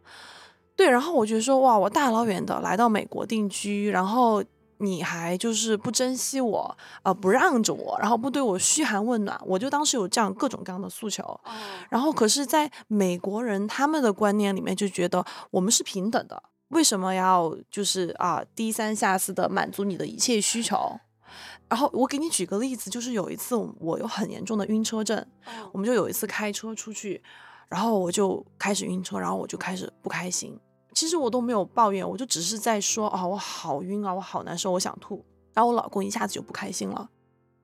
[0.74, 4.42] 对，然后我觉得说，哇，我大老远的来到美国定居，然后。
[4.78, 11.38] 你还就是不珍惜我，呃，不让着我，然后不对我嘘寒问暖，我就当时有这样各种各样的诉求。
[11.88, 21.00] 然后可是，在美国人他们的观念里面就觉得我们是平等的，为什么要就是啊低三下四的满足你的一切需求？
[21.68, 25.26] 然后我给你举个例子，就是有一次我有很严重的晕车症，
[25.72, 27.22] 我们就有一次开车出去，
[27.68, 30.58] 然后我就开始晕车，然后我就开始不开心。
[30.92, 35.24] 其实我都没有抱怨，我就只是在说啊，我好晕啊，我好难受，我想吐。
[35.54, 37.08] 然后我老公一下子就不开心了。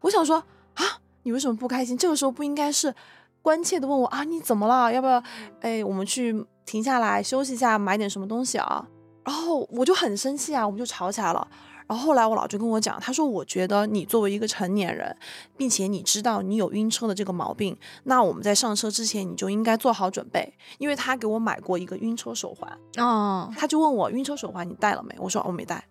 [0.00, 0.37] 我想说
[0.74, 0.84] 啊，
[1.22, 1.96] 你为什么不开心？
[1.96, 2.94] 这个时候不应该是
[3.42, 4.92] 关切的问我啊，你怎么了？
[4.92, 5.22] 要不要？
[5.60, 8.87] 哎，我们去停下来休息一下，买点什么东西啊？
[9.24, 11.48] 然后我就很生气啊，我们就吵起来了。
[11.87, 15.16] 然后后来我老就跟我讲，他说我觉得你作为一个成年人，
[15.57, 25.14] 并且你知道你有晕车的这个毛病，那我们在上车之前你就应该做好准备，因为他给我买过一个晕车手环哦，他就问我晕车手环你带了没？
[25.18, 25.87] 我说我没带，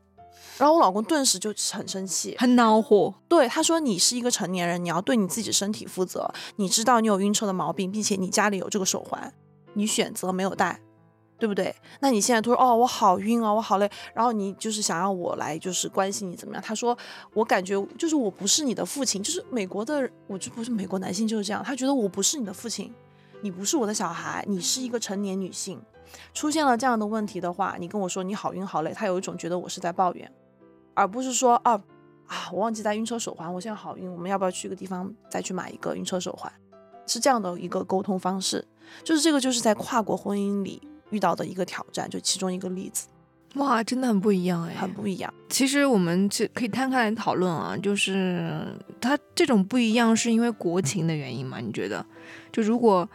[0.58, 3.14] 然后我老公顿时就很生气，很恼火。
[3.28, 9.32] 对，他说你是一个成年人，你要对你自己身体负责，你知道你有晕车的毛病，并且你家里有这个手环，
[9.74, 10.80] 你选择没有戴。
[11.44, 11.76] 对不对？
[12.00, 16.64] 那你现在突然哦，我好晕啊，我好累，然后你就是想让我来就是关心你怎么样？
[16.66, 16.98] 他说
[17.34, 22.94] 我感觉就是我不是你的父亲，就是美国的，我就不是美国男性就是这样，他觉得我不是你的父亲，
[23.42, 25.82] 你不是我的小孩，你是一个成年女性，
[26.34, 30.32] 出现了这样的问题的话，你跟我说你好晕好累，他有一种觉得我是在抱怨，
[30.94, 31.74] 而不是说啊
[32.28, 36.50] 啊，我忘记带晕车手环，我现在好晕，我们要不要去个地方再去买一个晕车手环？
[37.06, 38.66] 是这样的一个沟通方式，
[39.04, 40.82] 就是这个就是在跨国婚姻里。
[41.14, 43.08] 遇到的一个挑战，就其中一个例子，
[43.56, 45.32] 哇，真的很不一样哎，很不一样。
[45.48, 48.66] 其实我们这可以摊开来讨论啊，就是
[49.00, 51.60] 他这种不一样是因为国情的原因吗？
[51.60, 52.04] 你觉得？
[52.52, 53.08] 就如果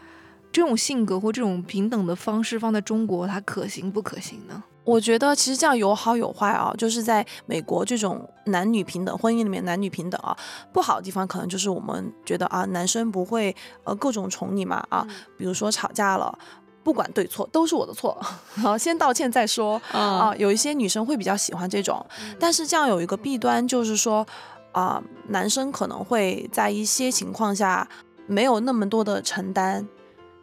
[0.52, 4.62] 这种性格或这种平等的方式放在中国，它可行不可行呢？
[4.84, 6.72] 我觉得其实这样有好有坏啊。
[6.78, 10.34] 就是在美国这种男女平等婚姻里面，男女平等啊，
[10.72, 15.06] 不好的地方可能就是我们觉得啊，男生不会呃各种宠你嘛啊，
[15.36, 16.38] 比如说吵架了。
[16.88, 18.18] 不管对错都是我的错，
[18.62, 20.34] 好，先道歉再说啊。
[20.38, 22.02] 有一些女生会比较喜欢这种，
[22.40, 24.26] 但是这样有一个弊端，就是说
[24.72, 27.86] 啊，男生可能会在一些情况下
[28.26, 29.86] 没有那么多的承担，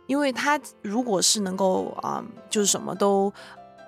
[0.06, 3.34] 因为他如果是能够啊，就是什么都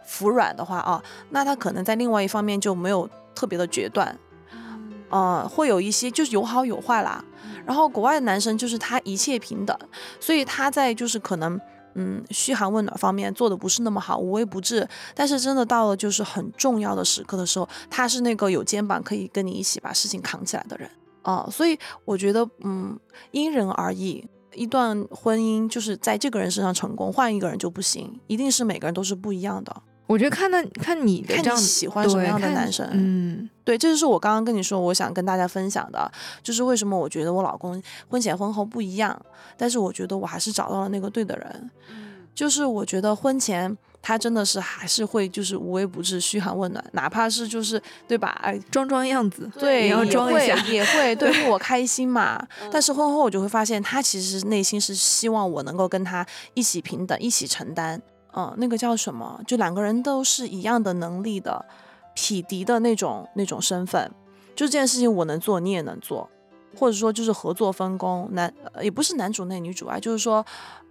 [0.04, 4.18] 服软的话啊，那他可能在另外一方面就没有特别的决断，
[5.12, 7.24] 嗯，会有一些就是有好有坏啦。
[7.68, 9.78] 然后国外的男生就是他一切平等，
[10.20, 11.62] 所以他在就是可能。
[11.98, 14.88] 嗯，嘘寒问暖方面做的不是那么好，无微不至。
[15.16, 20.90] 但是真的到了就是很重要的时刻的时候，他是那个有肩膀可以跟你一起把事情扛起来的人
[21.24, 21.48] 啊。
[21.52, 22.98] 所以我觉得，嗯，
[23.32, 24.26] 因人而异。
[24.54, 29.76] 一段婚姻就是在这个人身上成功，换一个人就不行，一定是每个人都是不一样的。
[30.08, 36.10] 我觉得看那看你的这样喜欢什么样的男生，嗯，对，这就是我刚刚跟你说，我想跟大家分享的，
[36.42, 39.20] 就是为什么我觉得我老公婚前婚后不一样，
[39.58, 42.04] 但是我觉得我还是找到了那个对的人，嗯。
[42.34, 52.40] 就是我觉得婚前他真的是还是会就是无微不至、嘘寒问暖，哪怕是就是对吧，哎，装装样子，对，也要装一下，也会 对付我开心嘛。
[52.72, 58.00] 但是婚后我就会发现，他其实内心是希望我能够跟他一起平等、一起承担。
[58.38, 59.42] 嗯，那个叫什么？
[59.48, 61.66] 就两个人都是一样的能力的，
[62.14, 64.12] 匹敌的那种那种身份。
[64.56, 66.30] 就这件事情我能做，你也能做，
[66.78, 68.30] 或者说就是合作分工。
[68.34, 70.46] 男也不是男主内女主啊，就是说，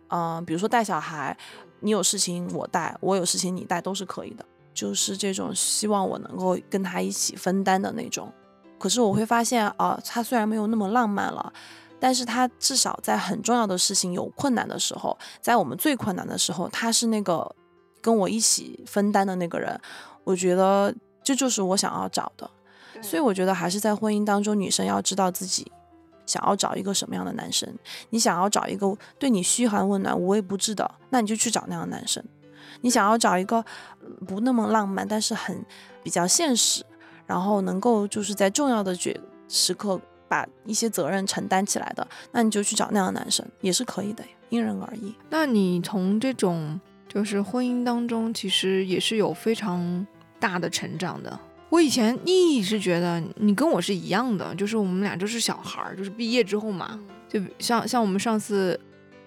[0.09, 1.37] 嗯，比如说带小孩，
[1.79, 4.45] 你有事情我带，我有事情你带都是可以的。
[4.75, 8.33] 就是这种希望我能够跟他一起分担的那种。
[8.77, 11.53] 可是我会发现啊，他虽然没有那么浪漫了。
[11.99, 17.55] 但是他至少在很重要的事情有困难的时候，在我们最困难的时候，他是那个
[18.01, 19.81] 跟我一起分担的那个人。
[20.25, 22.51] 我觉得这就是我想要找的。
[23.03, 25.71] 所以我觉得还是在婚姻当中，女生要知道自己
[26.25, 27.73] 想要找一个什么样的男生。
[28.11, 32.23] 你想要找一个对你嘘寒问暖、无微不至的，那你就去找那样的男生。
[32.81, 33.65] 你想要找一个
[34.27, 35.65] 不那么浪漫，但是很
[36.03, 36.85] 比较现实，
[37.27, 39.19] 然后能够就是在重要的决
[39.49, 40.01] 时刻。
[40.29, 45.15] 把一些责任承担起来的，那你就去找那样的男生也是可以的，因人而异。
[45.31, 50.07] 那你从这种就是婚姻当中，其实也是有非常
[50.39, 51.39] 大的成长的。
[51.69, 56.99] 我以前一直觉得你跟我是一样的，就是我们俩就是小孩儿，就是毕业之后嘛，
[57.29, 58.79] 就像像我们上次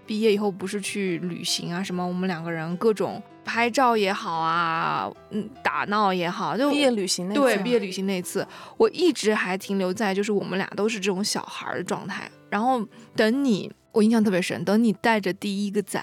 [0.05, 3.21] 毕业以后不是去旅行啊什么，我们两个人各种。
[3.49, 8.47] 拍照也好啊，嗯，打闹也好，就毕业旅行那次对毕业旅行那次，
[8.77, 12.29] 我一直还停留在就是我们俩都是这种小孩儿的状态。
[12.51, 12.85] 然后
[13.15, 15.99] 等你，我印象特别深，等你带着第一个仔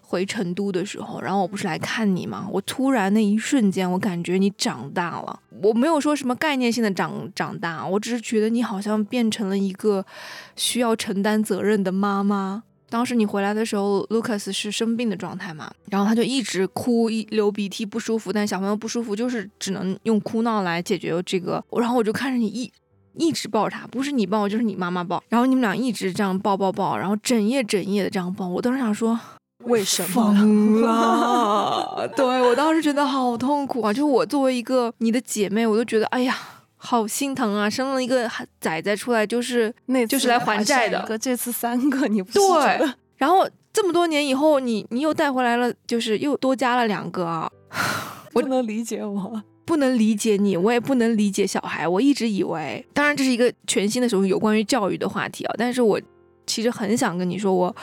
[0.00, 2.46] 回成都的时候，然后我不是来看你吗？
[2.52, 5.40] 我突然那一瞬间，我感觉你长大了。
[5.64, 10.06] 我没有说什么概念性的长长大，我只是觉得你好像变成了一个
[10.54, 12.62] 需要承担责任的妈妈。
[12.88, 21.62] 当时你回来的时候，Lucas 是生病的状态嘛，然后他就一直哭，一流鼻涕不舒服，但小朋友不舒服就是只能用哭闹来解决这个。
[21.78, 22.70] 然后我就看着你一
[23.14, 28.46] 一直抱着他，不是你抱就是你妈妈抱，然后你们俩一直这样抱抱抱，然后整夜整夜的这样抱。
[28.46, 29.18] 我当时想说，
[29.64, 30.08] 为什么？
[30.08, 32.08] 疯了！
[32.14, 33.92] 对我当时觉得好痛苦啊！
[33.92, 36.36] 就我作为一个你的姐妹，我都觉得哎呀，
[36.76, 37.68] 好心疼啊！
[37.68, 38.28] 生了一个
[38.60, 47.50] 崽崽出来就是那就是来还债的这次三个，你不是对然后这么多年以后，你你又带回来了，就是又多加了两个啊！
[48.32, 49.42] 不能理解我？
[49.64, 51.88] 不能理解你，我也不能理解小孩。
[51.88, 56.00] 我一直以为，当然这是一个全新的时候有关于教育的话题啊，但是我
[56.46, 57.74] 其实很想跟你说，我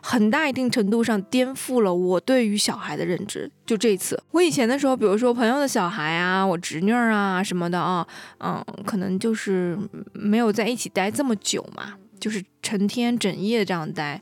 [0.00, 3.50] 很大一定程度上颠覆了我对于小孩的认知。
[3.66, 8.06] 就这一次，我以前的时候，比如说朋友的小孩啊，我侄女儿啊什么的啊，
[8.38, 9.76] 嗯，可能就是
[10.12, 14.20] 没有在一起待这么久嘛，就是成天整夜这样待。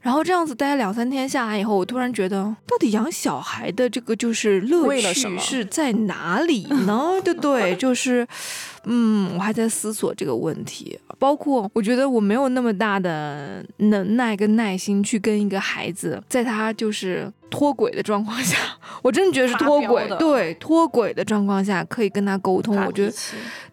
[0.00, 7.20] 然后这样子待两三天下来以后，我突然觉得，到底养小孩的这个就是乐趣是在哪里呢？
[7.22, 7.76] 对不对？
[7.76, 8.26] 就是，
[8.84, 10.98] 嗯，我还在思索这个问题。
[11.20, 18.56] 包括我觉得我没有那么大的能耐跟耐心去跟一个孩子，在他就是脱轨的状况下，
[19.02, 22.74] 我真的觉得是脱轨，的对脱轨的状况下可以跟他沟通。
[22.86, 23.12] 我觉得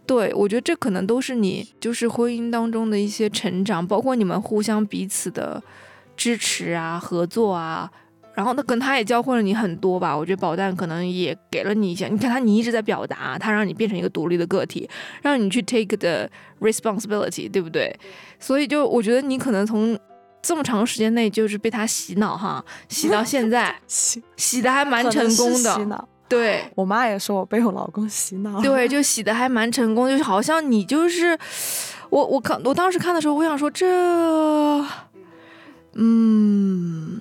[0.05, 5.63] 对，我觉得这可能都是你就是婚姻当中的一些成长，包括你们互相彼此的
[6.17, 7.89] 支持啊、合作啊。
[8.37, 10.15] 然后，那可能他也教会了你很多吧。
[10.15, 12.07] 我觉得宝蛋可能也给了你一些。
[12.07, 14.87] 你看他，你一直在表达，他让你变成一个独立的个体，
[15.23, 16.29] 让你去 take the
[16.61, 17.91] responsibility，对不对？
[18.39, 19.97] 所以就我觉得你可能从
[20.39, 25.73] 这么长时间内就是被他洗脑哈，洗到现在， 洗洗的还蛮成功的。
[25.73, 26.07] 洗脑。
[26.29, 28.61] 对，我妈也说我被我老公洗脑。
[28.61, 31.35] 对， 就洗的还蛮成功，就是好像你就是
[32.11, 34.85] 我，我看我当时看的时候，我想说这，
[35.93, 37.19] 嗯，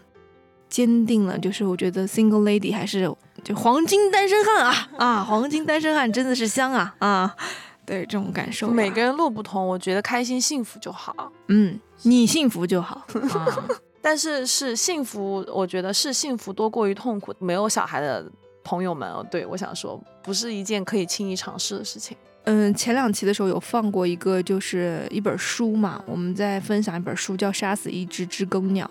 [0.77, 3.11] 坚定了，就是我觉得 single lady 还是
[3.43, 7.35] 就黄金单身汉啊啊，黄金单身汉真的是香啊啊，
[7.87, 11.33] 对这种感受，每个人路不同，我觉得开心幸福就好。
[11.49, 13.57] 嗯，你幸福就好啊，
[14.03, 17.33] 但是是幸福，我觉得是幸福多过于痛苦。
[17.39, 18.31] 没有小孩的
[18.63, 22.15] 朋友们，对我想说，不是一件可以轻易尝试的事情。
[22.45, 28.87] 嗯，前两期的时候有放过一个，就是一本书嘛，我们在分享一本书叫《杀死一只知更鸟》。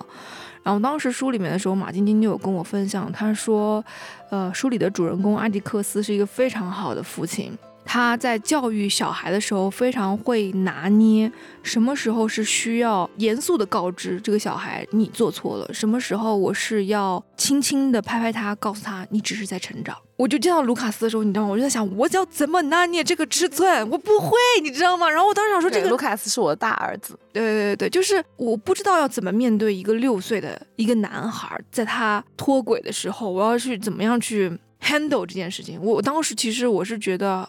[0.66, 3.86] 然后当时书里面的时候，马晶晶就有跟我分享，她说，
[4.32, 7.56] 呃，书里的主人公阿迪克斯是一个非常好的父亲，
[7.86, 19.96] 他在教育小孩的时候非常会拿捏，什么时候是需要严肃的告知这个小孩你做错了，什么时候我是要轻轻的拍拍他，告诉他你只是在成长。
[20.18, 21.52] 我就见到卢卡斯的时候，你知道吗？
[21.52, 25.10] 我就在想，我要怎么拿捏这个尺寸，我不会，你知道吗？
[25.10, 34.50] 然后我当时想说，这个卢卡斯是我的大儿子，对对对对，就是我不知道要怎么面对一个六岁的一个男孩，在他脱轨的时候，我要去怎么样去
[34.82, 35.78] handle 这件事情。
[35.82, 37.48] 我当时其实我是觉得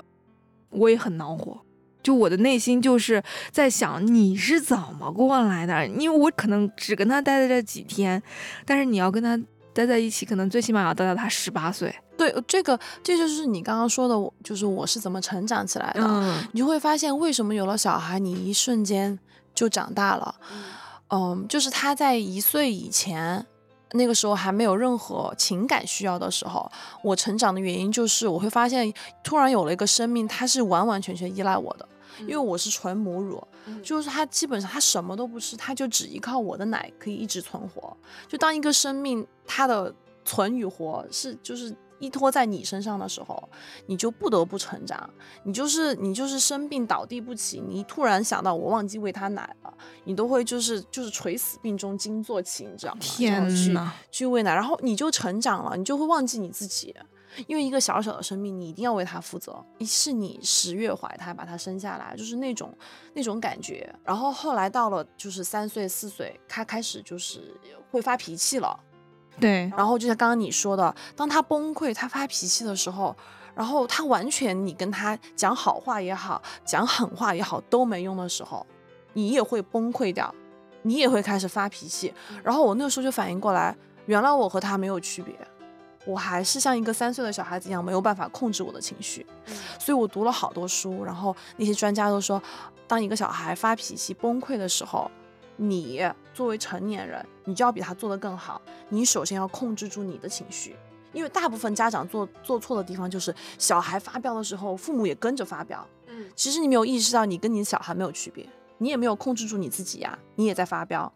[0.71, 1.61] 我也很恼火，
[2.03, 5.87] 就我的内心就是在想你是怎么过来的？
[5.87, 8.21] 因为我可能只跟他待在这几天，
[8.64, 9.39] 但是你要跟他
[9.77, 11.95] 待在一起，可能最起码要待到他十八岁。
[12.16, 16.01] 对这个，这就是你刚刚说的，我就是我是怎么成长起来的。
[16.03, 19.18] 嗯你就会发现，为什么有了小孩，你一瞬间
[19.55, 20.35] 就长大了。
[21.11, 23.45] 嗯，就是他在一岁以前，
[23.93, 26.72] 那个时候还没有任何情感需要的时候，
[27.03, 28.91] 我成长的原因就是我会发现，
[29.22, 31.87] 突然有了一个生命，它是完完全全依赖我的。
[32.20, 33.47] 因为我是纯母乳，
[33.83, 37.97] 就是他基本上他什么都不吃，他就只依靠我的奶可以一直存活。
[38.29, 39.95] 就当一个生命它的
[40.25, 43.49] 存与活是就是依托在你身上的时候，
[43.87, 45.09] 你就不得不成长。
[45.45, 49.73] 你就是你就是生病倒地不起，你突然想到我忘记喂他奶了，
[50.05, 53.01] 你都会就是就是垂死病中惊坐起，你知道吗？
[53.01, 56.95] 去天呐，去喂奶，然后你就成长了，你就会忘记你自己。
[57.47, 59.64] 因为一个小小的生命，你一定要为他负责。
[59.80, 62.72] 是你十月怀胎把他生下来，就是那种
[63.14, 63.95] 那种感觉。
[64.05, 67.55] 然后后来到了就是三岁四岁，他开始就是
[67.91, 68.78] 会发脾气了。
[69.39, 73.14] 对，然后就像刚刚你说的，当他崩溃、他发脾气的时候，
[73.55, 78.66] 然后他完全你跟他讲好话也好，讲狠话也好都没用的时候，
[79.12, 80.34] 你也会崩溃掉，
[80.82, 82.14] 你也会开始发脾气。
[82.43, 83.76] 然后我那个时候就反应过来，
[84.07, 85.34] 原来我和他没有区别。
[86.07, 89.27] 我还是像一个三岁的小孩子一样，没有办法控制我的情绪。
[89.79, 92.41] 所以我读了好多书，然后那些专家都说，
[92.87, 95.11] 当一个小孩发脾气崩溃的时候，
[95.57, 96.01] 你
[96.33, 98.63] 作为成年人，你就要比他做得更好。
[98.89, 100.77] 你首先要控制住你的情绪，
[101.13, 105.85] 因为大部分家长做做错的地方就是小孩发飙的时候，父母也跟着发飙。
[106.07, 108.47] 嗯，其实你没有意识到，你跟你的小孩没有区别，
[108.79, 111.13] 你也没有控制住你自己呀，你也在发飙。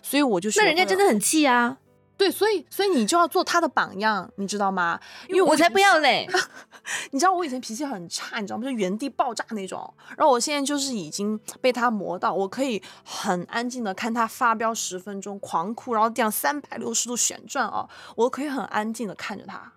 [0.00, 1.76] 所以我就那人家真的很气啊。
[2.22, 5.00] 对，所以所以你就要做他的榜样，你知道吗？
[5.28, 6.24] 因为我才不要嘞！
[7.10, 8.62] 你知道我以前脾气很差，你知道吗？
[8.62, 9.92] 就原地爆炸那种。
[10.16, 19.72] 然后我现在就是已经被他磨到，我可以很安静的看他发飙十分钟，狂哭，然后这样三百六十度旋转啊，我可以很安静的看着他，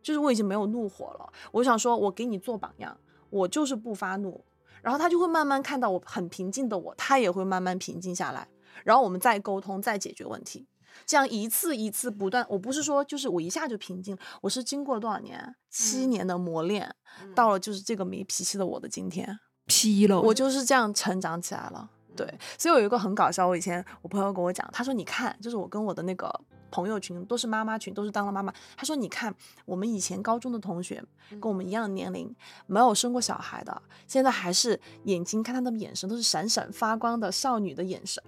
[0.00, 1.32] 就是我已经没有怒火了。
[1.50, 2.96] 我想说，我给你做榜样，
[3.28, 4.44] 我就是不发怒，
[4.82, 8.46] 然后他就会慢慢看到我很平静的我，他也会慢慢平静下来，
[8.84, 10.68] 然后我们再沟通，再解决问题。
[11.04, 16.94] 这样一次一次不断，我不是说就是我一下就平静，我是经过了多少年，七年的磨练，
[17.34, 21.90] 到了就是这个没脾气的我的今天，劈了，我就是这样成长起来了。
[22.14, 22.26] 对，
[22.58, 26.30] 所以我有一个很搞笑，我以前我朋友跟我讲，他说你看，就是我跟我的那个
[26.70, 29.34] 朋友群都是妈妈群，都是当了妈妈，他说你看
[29.64, 32.36] 我们以前高中的同学跟我们一样的年龄，
[32.66, 38.22] 没有生过小孩的，现在还是眼睛看他的眼神都是闪闪发光的少女的眼神。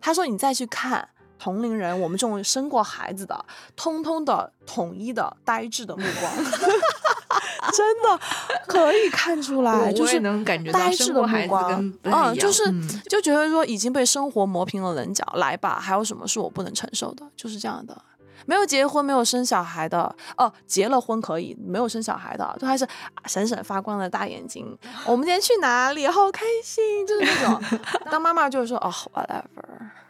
[0.00, 1.08] 他说你再去看。
[1.38, 3.44] 同龄人，我们这种生过孩子的，
[3.76, 6.32] 通通的统一的呆滞的目光，
[7.72, 8.18] 真的
[8.66, 12.64] 可以看出来，就是能感觉呆滞的目光嗯，就是
[13.08, 17.24] 就觉得说已经被生活磨平了棱角，来吧，还有什么是我不能承受的？
[17.36, 17.96] 就是这样的，
[18.46, 22.86] 没有结婚、没有生小孩的，哦，结了婚可以，没有生小孩的，都还是
[23.26, 24.76] 闪闪发光的大眼睛。
[25.06, 26.06] 我们今天去哪里？
[26.08, 27.80] 好开心，就是那种
[28.10, 29.42] 当妈妈就是说，哦，whatever。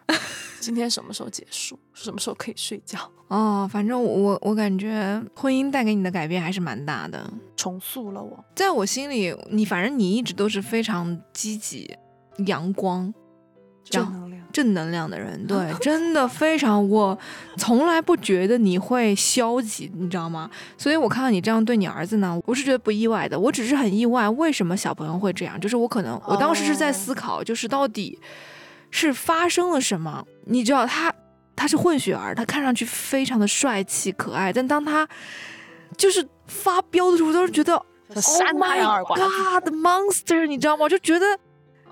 [0.60, 1.78] 今天什么时候结束？
[1.94, 2.98] 什么时候可以睡觉？
[3.28, 8.44] 哦，反正我我感觉婚姻带给你的改变还是蛮大的，重塑了我。
[8.56, 11.94] 在我心里，你反正你一直都是非常积极、
[12.46, 13.12] 阳光、
[13.84, 15.46] 正能量、正能量的人。
[15.46, 17.16] 对， 真的非常，我
[17.56, 20.50] 从来不觉得你会消极，你知道吗？
[20.76, 23.38] 所以我看到你这样对你儿子呢，我是觉得不意外的。
[23.38, 25.60] 我只是很意外，为什么小朋友会这样？
[25.60, 28.18] 就是我可能我当时是在思考，就是到底。
[28.90, 30.24] 是发生了什么？
[30.46, 31.12] 你知道他
[31.54, 35.06] 他是混血儿，他看上去非常的帅气可爱，但当他
[35.96, 40.88] 就是发飙的时候，我都是觉得 Oh my God monster，你知道吗？
[40.88, 41.26] 就觉得，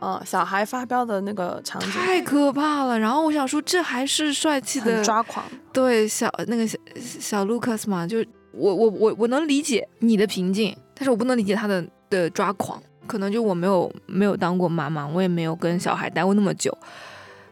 [0.00, 2.98] 嗯，小孩发飙的那个场景太可怕了。
[2.98, 5.44] 然后我想说，这还是帅气的抓狂？
[5.72, 12.82] 对，小那个小小 Lucas 嘛，就我我我我能理解你的平静，但是我不能理解他的的抓狂。
[13.06, 16.76] 可能就我没有没有当过妈妈，我也没有跟小孩待过那么久，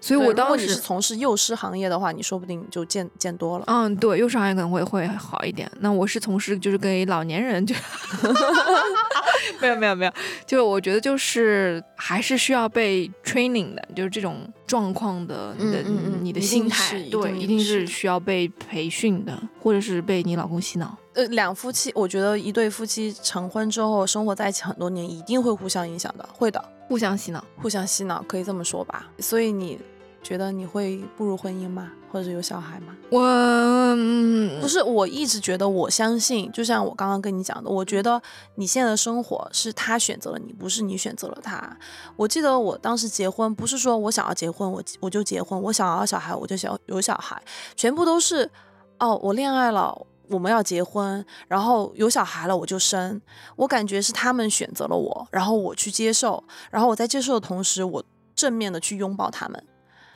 [0.00, 3.64] 所以我当时是从事幼师行业的话，你说不定就见见多了。
[3.66, 5.70] 嗯，对，幼师行业可能会会好一点。
[5.80, 7.74] 那我是从事就是给老年人就，
[9.61, 10.12] 没有没有没有，
[10.46, 15.82] 就我觉得就是还是需要被 training 的，就是这种状况的你的
[16.20, 20.98] 你的心态，对，一定是需要被培训的，或者是被你老公洗脑。
[21.15, 29.07] 呃，两夫妻，我觉得一对夫妻成婚之后生活在一起很多年，一定会互相影响的，会的，互相洗脑，互相洗脑，可以这么说吧。
[29.21, 29.79] 所以你
[30.25, 31.93] 觉得你会步入婚姻吗？
[32.11, 32.97] 或者有小孩吗？
[33.11, 33.21] 我
[34.61, 38.21] 不是，我一直觉得，我相信，就像我刚刚跟你讲的，我觉得
[38.57, 41.77] 你现在的生活是他选择了你，不是你选择了他。
[42.17, 47.41] 我记得我当时结婚，不是说我想要结婚，我我就结婚；我想要小孩，我就想有小孩，
[47.77, 48.51] 全部都是，
[48.99, 50.07] 哦，我恋爱了。
[50.29, 53.20] 我们要结婚，然后有小孩了，我就生。
[53.57, 58.05] 我感觉是他们选择了我，然后我去接受，然后我在接受的同时，我
[58.35, 59.64] 正面的去拥抱他们，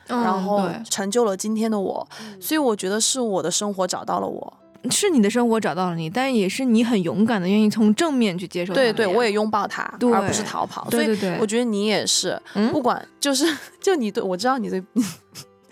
[0.07, 2.07] 然后成就了今天的我。
[2.39, 4.53] 所以我觉得是我的生活找到了我，
[4.89, 8.73] 是你的生活找到了你，但也是你很勇敢的愿意从正面去接受。
[8.73, 9.83] 对对，我也拥抱他，
[10.13, 10.87] 而不是逃跑。
[10.89, 12.41] 对对对，我觉得你也是，
[12.71, 13.45] 不管就是
[13.79, 14.83] 就你对我知道你对。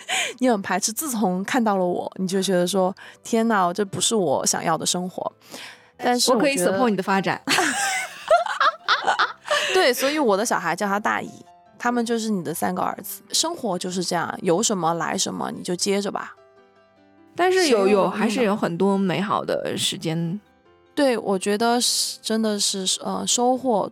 [0.39, 5.32] 你很排斥，自从看到了我，你就觉得说：“天哪，这不是我想要的生活。”
[5.97, 7.41] 但是我可以 support 你的发展。
[9.74, 11.30] 对，所以我的小孩叫他大姨，
[11.78, 13.22] 他们就是你的三个儿子。
[13.32, 16.36] 生活就是这样，有什么来什么，你就接着吧。
[17.36, 20.39] 但是有有还是有很多美好的时间。
[20.95, 23.91] 对，我觉得是真的是呃，收获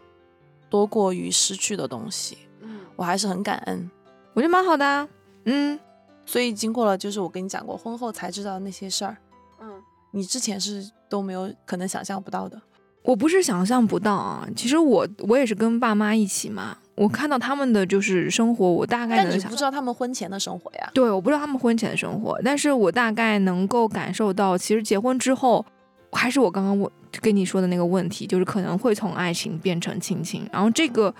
[0.69, 2.37] 多过于失去的东西。
[2.61, 3.91] 嗯，我还是很感恩。
[4.33, 5.07] 我觉得蛮好的。
[5.43, 5.79] 嗯。
[6.25, 9.17] 所以经过了，就是我跟你讲过，婚后才知道那些事儿，
[9.61, 12.61] 嗯，你之前是都没有可能想象不到的。
[13.03, 19.17] 我不是想象不到啊，其实我我也是跟爸妈一起嘛，我看到他们的就是生活，我大概。
[19.17, 20.89] 但你不知道他们婚前的生活呀？
[20.91, 25.63] 对，我不知道他们婚前的生活，但是我大概能够感受到，其实结婚之后，
[26.11, 31.13] 还是我刚刚我跟你说的那个问题，就是可能会从爱情变成亲情，然后这个，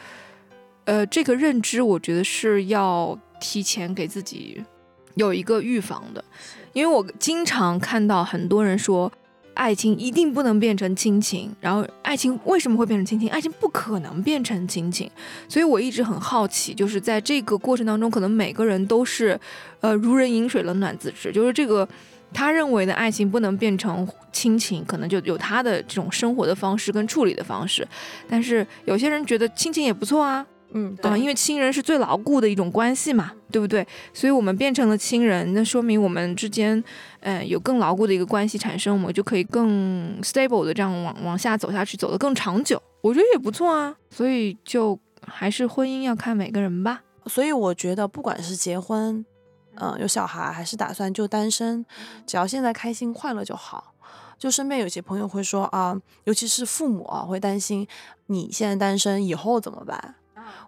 [0.86, 4.64] 呃，这个认知，我觉得是要提前给自己
[5.16, 6.24] 有一个预防的，
[6.74, 9.12] 因为我经常看到很多人说。
[9.56, 13.30] 爱情一定不能变成亲情，然后爱情为什么会变成亲情？
[13.30, 15.10] 爱情不可能变成亲情，
[15.48, 19.40] 所以我一直很好奇，就是在这个过程当中，可能每个人都是，
[19.80, 21.32] 呃，如人饮水，冷暖自知。
[21.32, 21.88] 就是这个
[22.34, 27.88] 他认为的爱情不能变成亲情，可能就有他的这种生活的方式跟处理的方式。
[28.28, 30.46] 但是有些人觉得亲情也不错啊。
[30.78, 33.88] 嗯，啊，因为亲人是最牢固的一种关系嘛，对不对？
[34.14, 36.84] 所以我们变成了亲人，那说明我们之间，
[37.22, 42.82] 嗯，有更牢固的一个关系产生，我们就可以更 stable 的这样往往下走下去，走得更长久。
[43.00, 43.96] 我觉得也不错啊。
[44.10, 47.02] 所以就还是婚姻要看每个人吧。
[47.28, 49.26] 所以我觉得不管是结婚，
[49.76, 51.86] 嗯，有小孩，还是打算就单身，
[52.28, 53.94] 只要现在开心快乐就好。
[54.38, 57.88] 就身边有些朋友会说啊，尤其是父母啊，会担心
[58.26, 60.16] 你现在单身以后怎么办。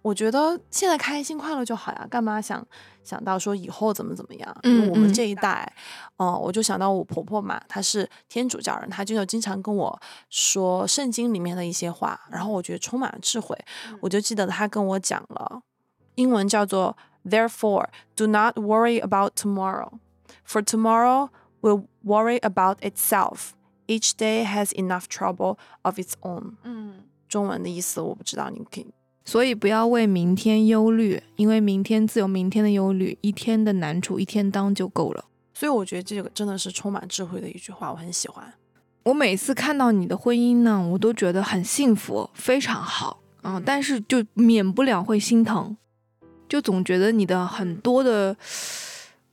[0.01, 2.65] 我觉得现在开心快乐就好呀，干嘛想
[3.03, 4.57] 想到说以后怎么怎么样？
[4.63, 5.71] 因为我们这一代，
[6.17, 9.99] 哦，我就想到我婆婆嘛，她是天主教人，她就经常跟我
[10.30, 13.57] 说圣经里面的一些话，然后我觉得充满了智慧。
[14.01, 15.61] 我就记得她跟我讲了，
[16.15, 19.99] 英文叫做 Therefore do not worry about tomorrow,
[20.47, 21.30] for tomorrow
[21.61, 23.51] will worry about itself.
[23.88, 26.55] Each day has enough trouble of its own.
[26.63, 28.93] 嗯，中文的意思我不知道，你可以。
[29.28, 35.25] 所以不要为明天忧虑，因为明天自有明天的忧虑，一天的难处一天当就够了。
[35.53, 38.53] 所以我觉得这个真的是充满智慧的一句话，我很喜欢。
[39.03, 45.75] 我每次看到你的婚姻呢，我都觉得很幸福，非常好啊，但是就免不了会心疼，
[46.47, 48.34] 就总觉得你的很多的，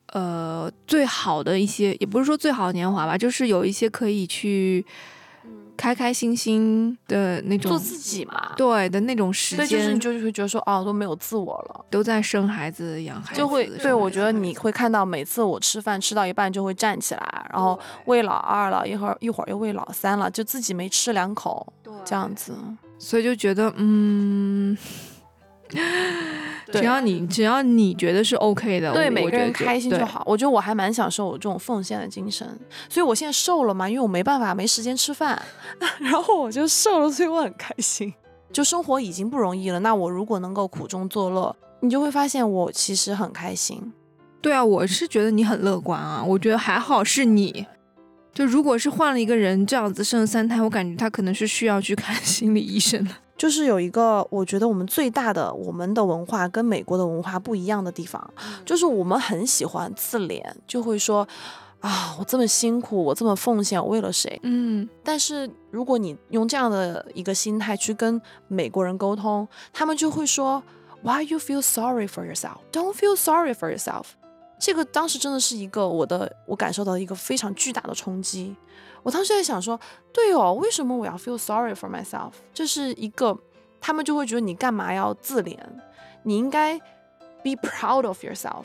[0.09, 4.85] 呃，最好的一些，也不是说最好的年华吧，就是有一些可以去。
[5.77, 21.67] 开开心心的那种做自己嘛，对的那种时间，就是你就会觉得说，哦，都没有自我了，都在生孩子、养孩子，就会对我觉得你会看到，每次我吃饭吃到一半就会站起来，然后喂老二了，一会儿一会儿又喂老三了，就自己没吃两口，
[22.05, 22.53] 这样子，
[22.99, 24.77] 所以就觉得，嗯。
[26.73, 30.23] 只要你只要你觉得是 OK 的，对每个人开心就好。
[30.27, 32.47] 我觉得我还蛮享受我这种奉献的精神，
[32.89, 35.41] 所以我现在瘦了嘛，因为我没办法没时间吃饭，
[35.99, 38.13] 然后我就瘦了，所以我很开心。
[38.53, 43.93] 就生活已经不容易了，那我如果能够苦中作乐，你就会发现我其实很开心。
[44.41, 47.67] 对啊，我是觉得你很乐观啊，我觉得还好是你。
[48.33, 53.11] 就如果是换了一个人这样子生了三胎，我感觉他可能是需要去看心理医生的。
[53.37, 58.29] 就是有一个，我觉得我们最大的我们的文化跟美国的文化不一样的地方，
[58.65, 61.27] 就是我们很喜欢自怜，就会说
[61.81, 64.41] 啊，我这么辛苦，我这么奉献，为了谁？
[64.43, 64.89] 嗯。
[65.03, 70.63] 但是如果你用这样的一个心态去跟美国人沟通，他们就会说
[71.03, 72.59] ，Why you feel sorry for yourself?
[72.73, 74.05] Don't feel sorry for yourself.
[74.59, 78.55] 这个当时真的是一个我的，我感受到一个非常巨大的冲击。
[79.03, 79.79] 我当时在想说，
[80.13, 82.33] 对哦，为什么我要 feel sorry for myself？
[82.55, 83.37] 这是一个，
[83.81, 85.59] 他们就会觉得你干嘛要自怜？
[86.23, 86.79] 你应该
[87.43, 88.65] be proud of yourself。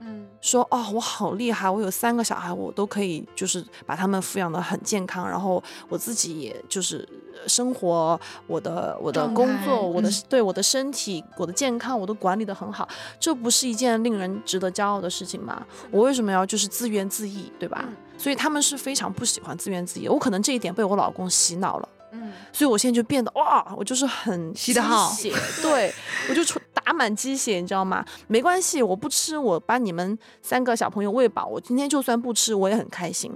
[0.00, 7.06] 嗯，说哦，我好厉害，我有三个小孩，我都可以就是把他们抚养的很健康，然后我自己也就是
[7.46, 12.88] 生活，我的我的工作，我的对我的身体，我的健康，我都管理的很好，
[13.18, 15.62] 这不是一件令人值得骄傲的事情吗？
[15.90, 17.84] 我为什么要就是自怨自艾，对吧？
[18.16, 21.88] 所以他们是非常不喜欢自怨自艾，我可能这一点被我老公洗脑了。
[22.12, 25.14] 嗯，所以我现在就变得哇，我就是很吸的好，
[25.62, 25.94] 对
[26.28, 26.42] 我就
[26.90, 28.04] 打满鸡血，你知道吗？
[28.26, 33.32] 没关系，我不吃，我把你们三个小朋友喂饱，我今天就算不吃，我也很开心。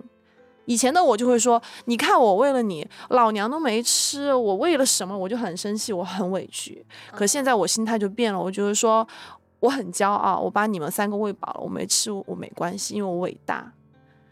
[0.64, 5.16] 以前的我就会说，你看我为了你，老娘都没吃，我为了什么？
[5.16, 6.84] 我就很生气，我很委屈。
[7.12, 9.06] 可现在我心态就变了，我就是说，
[9.60, 13.72] 我很骄傲，我把你们三个喂饱了，我没吃，我没关系，因为我伟大，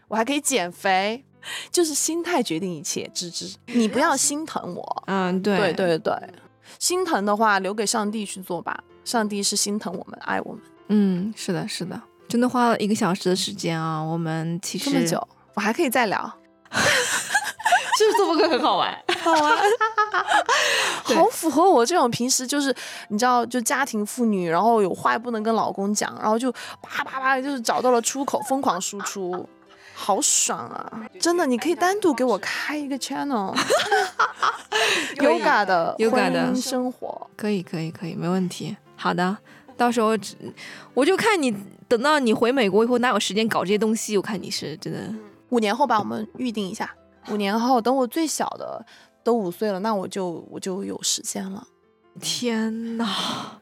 [0.09, 1.23] 我还可以减肥。
[1.71, 5.03] 就是心态决定一切，芝芝，你不要心疼我。
[5.07, 6.13] 嗯，对，对对对，
[6.79, 10.61] 心疼的话留给上帝去做吧，上帝是心疼我们，爱我们。
[10.87, 14.01] 嗯，是的，是的，真的花了一个小时的时间啊。
[14.01, 16.21] 我们其实这么久，我还可以再聊，
[16.71, 18.93] 是不是这么个很好玩？
[19.21, 19.57] 好玩，
[21.03, 22.75] 好符合我这种平时就是
[23.07, 26.51] 你知道，就家庭妇女，然后有话不能跟老公讲，然后就
[26.81, 29.47] 啪啪啪，就是找到了出口，疯狂输出。
[29.95, 30.91] 好爽啊！
[31.19, 33.53] 真的，你可以单独给我开一个 channel，Yoga
[35.63, 38.75] 的 Yoga 的生活，可以，可以，可以，没问题。
[39.03, 39.37] 好的，
[39.75, 40.17] 到时候
[40.93, 41.53] 我就看你
[41.89, 44.15] 等到你回美国以后哪有时间搞这些东西。
[44.15, 45.13] 我看你是真的，
[45.49, 46.89] 五年后吧，我们预定一下。
[47.29, 48.85] 五年后，等我最小的
[49.21, 51.67] 都五岁了，那我就我就有时间了。
[52.21, 53.59] 天哪，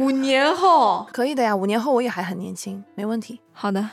[0.00, 3.40] 五年后， 可以的呀，五年后我也还很年轻，没问题。
[3.52, 3.88] 好的，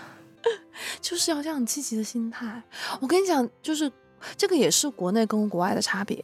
[1.00, 2.64] 就是要这样积极的心态。
[3.00, 3.92] 我跟你讲，就是
[4.38, 6.18] 这个也是国内跟国外的差别。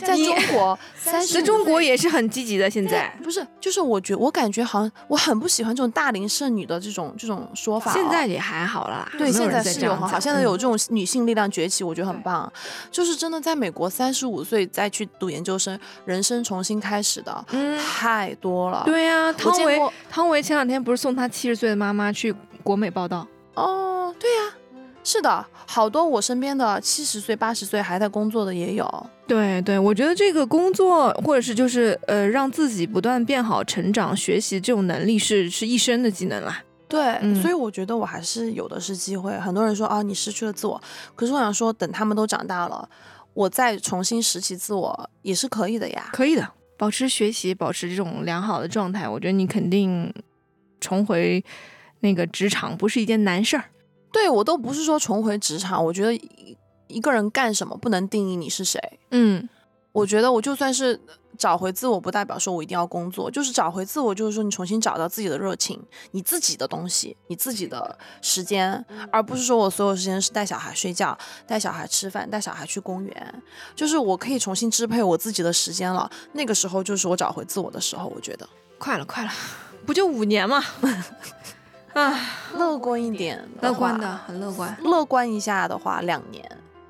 [0.00, 2.68] 在中国， 三十在中国也是很积极的。
[2.68, 12.52] 现在不是，就是我觉我感觉好像我很不喜欢这种大龄剩女的这种这种说法哦、现在也还好啦，对，现在是有很好，现在有这种女性力量崛起，我觉得很棒。
[12.90, 18.82] 就是真的，在美国三十五岁再去读研究生，人生重新开始的、嗯太多了。
[18.84, 19.80] 对呀、汤唯
[20.10, 23.26] 汤唯前两天不是送她七十岁的妈妈去国美报道？
[23.54, 24.42] 哦，对呀、
[25.06, 29.06] 是的，好多我身边的七十岁、八十岁还在工作的也有。
[29.24, 36.60] 对对，我觉得这个工作或者是就是呃，让自己不断变好、成长、学习这种能力是是一生的技能啦。
[36.88, 39.38] 对，嗯所以我觉得我还是有的是机会。
[39.38, 40.82] 很多人说啊，你失去了自我，
[41.14, 42.88] 可是我想说，等他们都长大了，
[43.32, 46.10] 我再重新拾起自我也是可以的呀。
[46.12, 50.12] 可以的，保持学习，保持这种良好的状态，我觉得你肯定
[50.80, 51.44] 重回
[52.00, 53.66] 那个职场不是一件难事儿。
[54.12, 58.80] 对我都不是说重回职场，我觉得一一个人干什么不能定义你是谁。
[59.10, 59.48] 嗯，
[59.92, 60.98] 我觉得我就算是
[61.36, 65.78] 找回自我，不代表说我一定要工作，就是找回自我，就是说你重新找到自己的热情，
[66.12, 73.42] 你自己的东西，你自己的时间，而不是说我所有时间是带小孩睡觉、带小孩吃饭、带小孩去公园，
[73.74, 76.10] 就是我可以重新支配我自己的时间了。
[76.32, 78.48] 那个时候就是我找回自我的时候，我觉得
[78.78, 79.30] 快了，快了，
[79.84, 80.62] 不就五年吗？
[82.00, 82.14] 啊，
[82.54, 84.76] 乐观一点，乐观的，，很乐观。
[84.82, 86.44] 乐观一下的话，两年。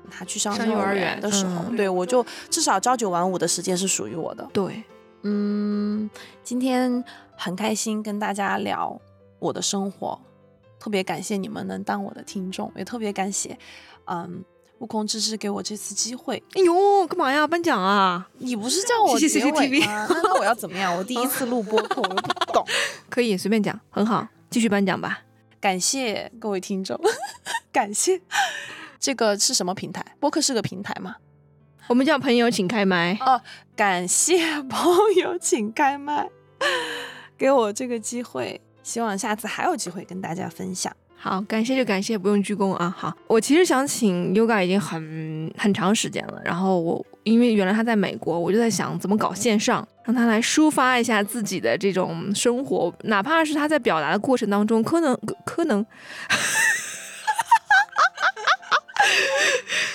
[0.09, 4.47] 他去上幼儿上幼儿园园的时候，嗯对我就至少朝九晚五的时间是属于我的。
[4.53, 4.81] 对，
[5.23, 6.09] 嗯，
[6.43, 7.03] 今天
[7.35, 8.99] 很开心跟大家聊
[9.39, 10.19] 我的生活，
[10.79, 13.57] 特别感谢你们能当我的听众，也特别感谢，
[14.05, 14.43] 嗯，
[14.79, 16.41] 悟空芝芝给我这次机会。
[16.55, 17.45] 哎呦，干嘛呀？
[17.45, 18.27] 颁奖啊？
[18.37, 20.07] 你不是叫我 谢谢结尾 CCTV 吗？
[20.09, 20.95] 那那我要怎么样？
[20.97, 22.65] 我第一次录播客，我又不懂。
[23.09, 25.21] 可以随便讲，很好，继续颁奖吧。
[25.59, 26.99] 感谢各位听众，
[27.71, 28.21] 感谢。
[28.99, 30.03] 这个是什么平台？
[30.19, 31.15] 播客是个平台吗？
[31.87, 33.17] 我们叫朋友，请开麦。
[33.21, 33.41] 哦，
[33.75, 36.29] 感谢朋友，请开麦，
[37.37, 40.95] 给我这个机会，希望下次还有机会跟大家分享。
[41.19, 42.93] 好，感谢就感谢，不用鞠躬啊。
[42.95, 55.85] 好，我其实想请 Yoga 已经很很长时间了，然后我因为原来他在美国，我就在想怎么搞线上，让他来抒发一下自己的这种生活，哪怕是他在表达的过程当中，可能可能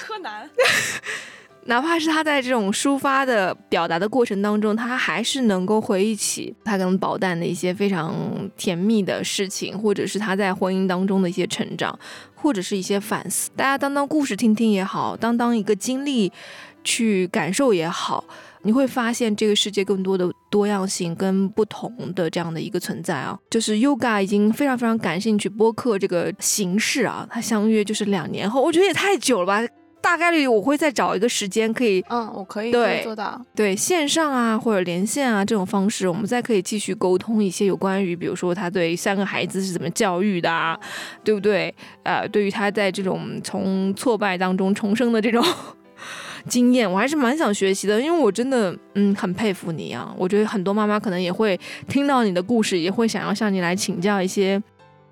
[0.00, 0.50] 柯南，
[1.66, 8.12] 哪怕是他在这种抒发的表达的过程当中，他还是能够回忆起他跟宝蛋的一些非常
[8.56, 11.96] 甜蜜的事情，或者是他在婚姻当中的一些成长，
[12.34, 13.48] 或者是一些反思。
[13.56, 16.32] 大家当当故事听听也好，当当一个经历
[16.82, 18.24] 去感受也好，
[18.62, 23.38] 你会发现这个世界更多的多样性跟不同的这样的一个存在啊。
[23.48, 29.62] 就是 Yoga 已经非常非常感兴趣播客这个形式啊，他相约就是两年后，我觉得也太久了吧。
[30.03, 33.40] 大概率我会再找一个时间，可以嗯，我可以对做到。
[33.55, 40.78] 对线上啊或者连线啊这种方式，我们再可以继续沟通一些有关于，比如说他对三个孩子是怎么教育的啊，
[41.22, 41.72] 对不对？
[42.03, 45.42] 呃，对于他在这种从挫败当中重生的这种
[46.48, 50.12] 经验，我还是蛮想学习的，因为我真的嗯很佩服你啊。
[50.18, 54.61] 我觉得很多妈妈可能也会听到你的故事，也会想要向你来请教一些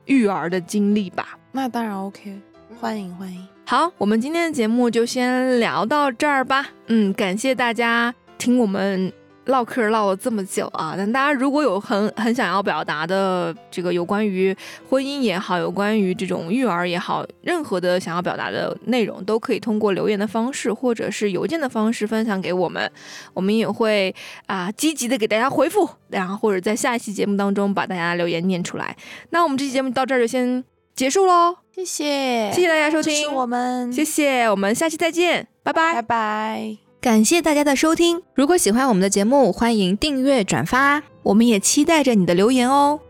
[0.07, 1.39] 育儿的经历吧。
[1.53, 2.37] 那当然 OK，
[2.81, 3.50] 欢迎欢迎。
[3.71, 6.71] 好，我们今天的节目就先聊到这儿吧。
[6.89, 9.13] 嗯，感谢大家听我们
[9.45, 10.95] 唠嗑唠了这么久啊。
[10.97, 14.53] 但大家如果有很很想要表达的这个有关于
[14.89, 22.91] 婚姻也好，有关于这种育儿也好，任何的想要表达的内容，都可以通过留言的方式或者是邮件的方式分享给我们，
[23.35, 24.13] 我们也会
[24.47, 28.97] 啊积极的给大家回复，然后或者在下一期节目当中把大家留言念出来。
[29.29, 30.65] 那我们这期节目到这儿就先
[31.01, 31.57] 结束喽。
[31.75, 36.03] 谢谢，谢谢大家收听，我们，谢谢，我们下期再见，拜拜拜。
[36.03, 36.77] 拜。
[37.01, 38.21] 感谢大家的收听。
[38.35, 41.03] 如果喜欢我们的节目，欢迎订阅、转发。
[41.23, 43.01] 我们也期待着你的留言哦。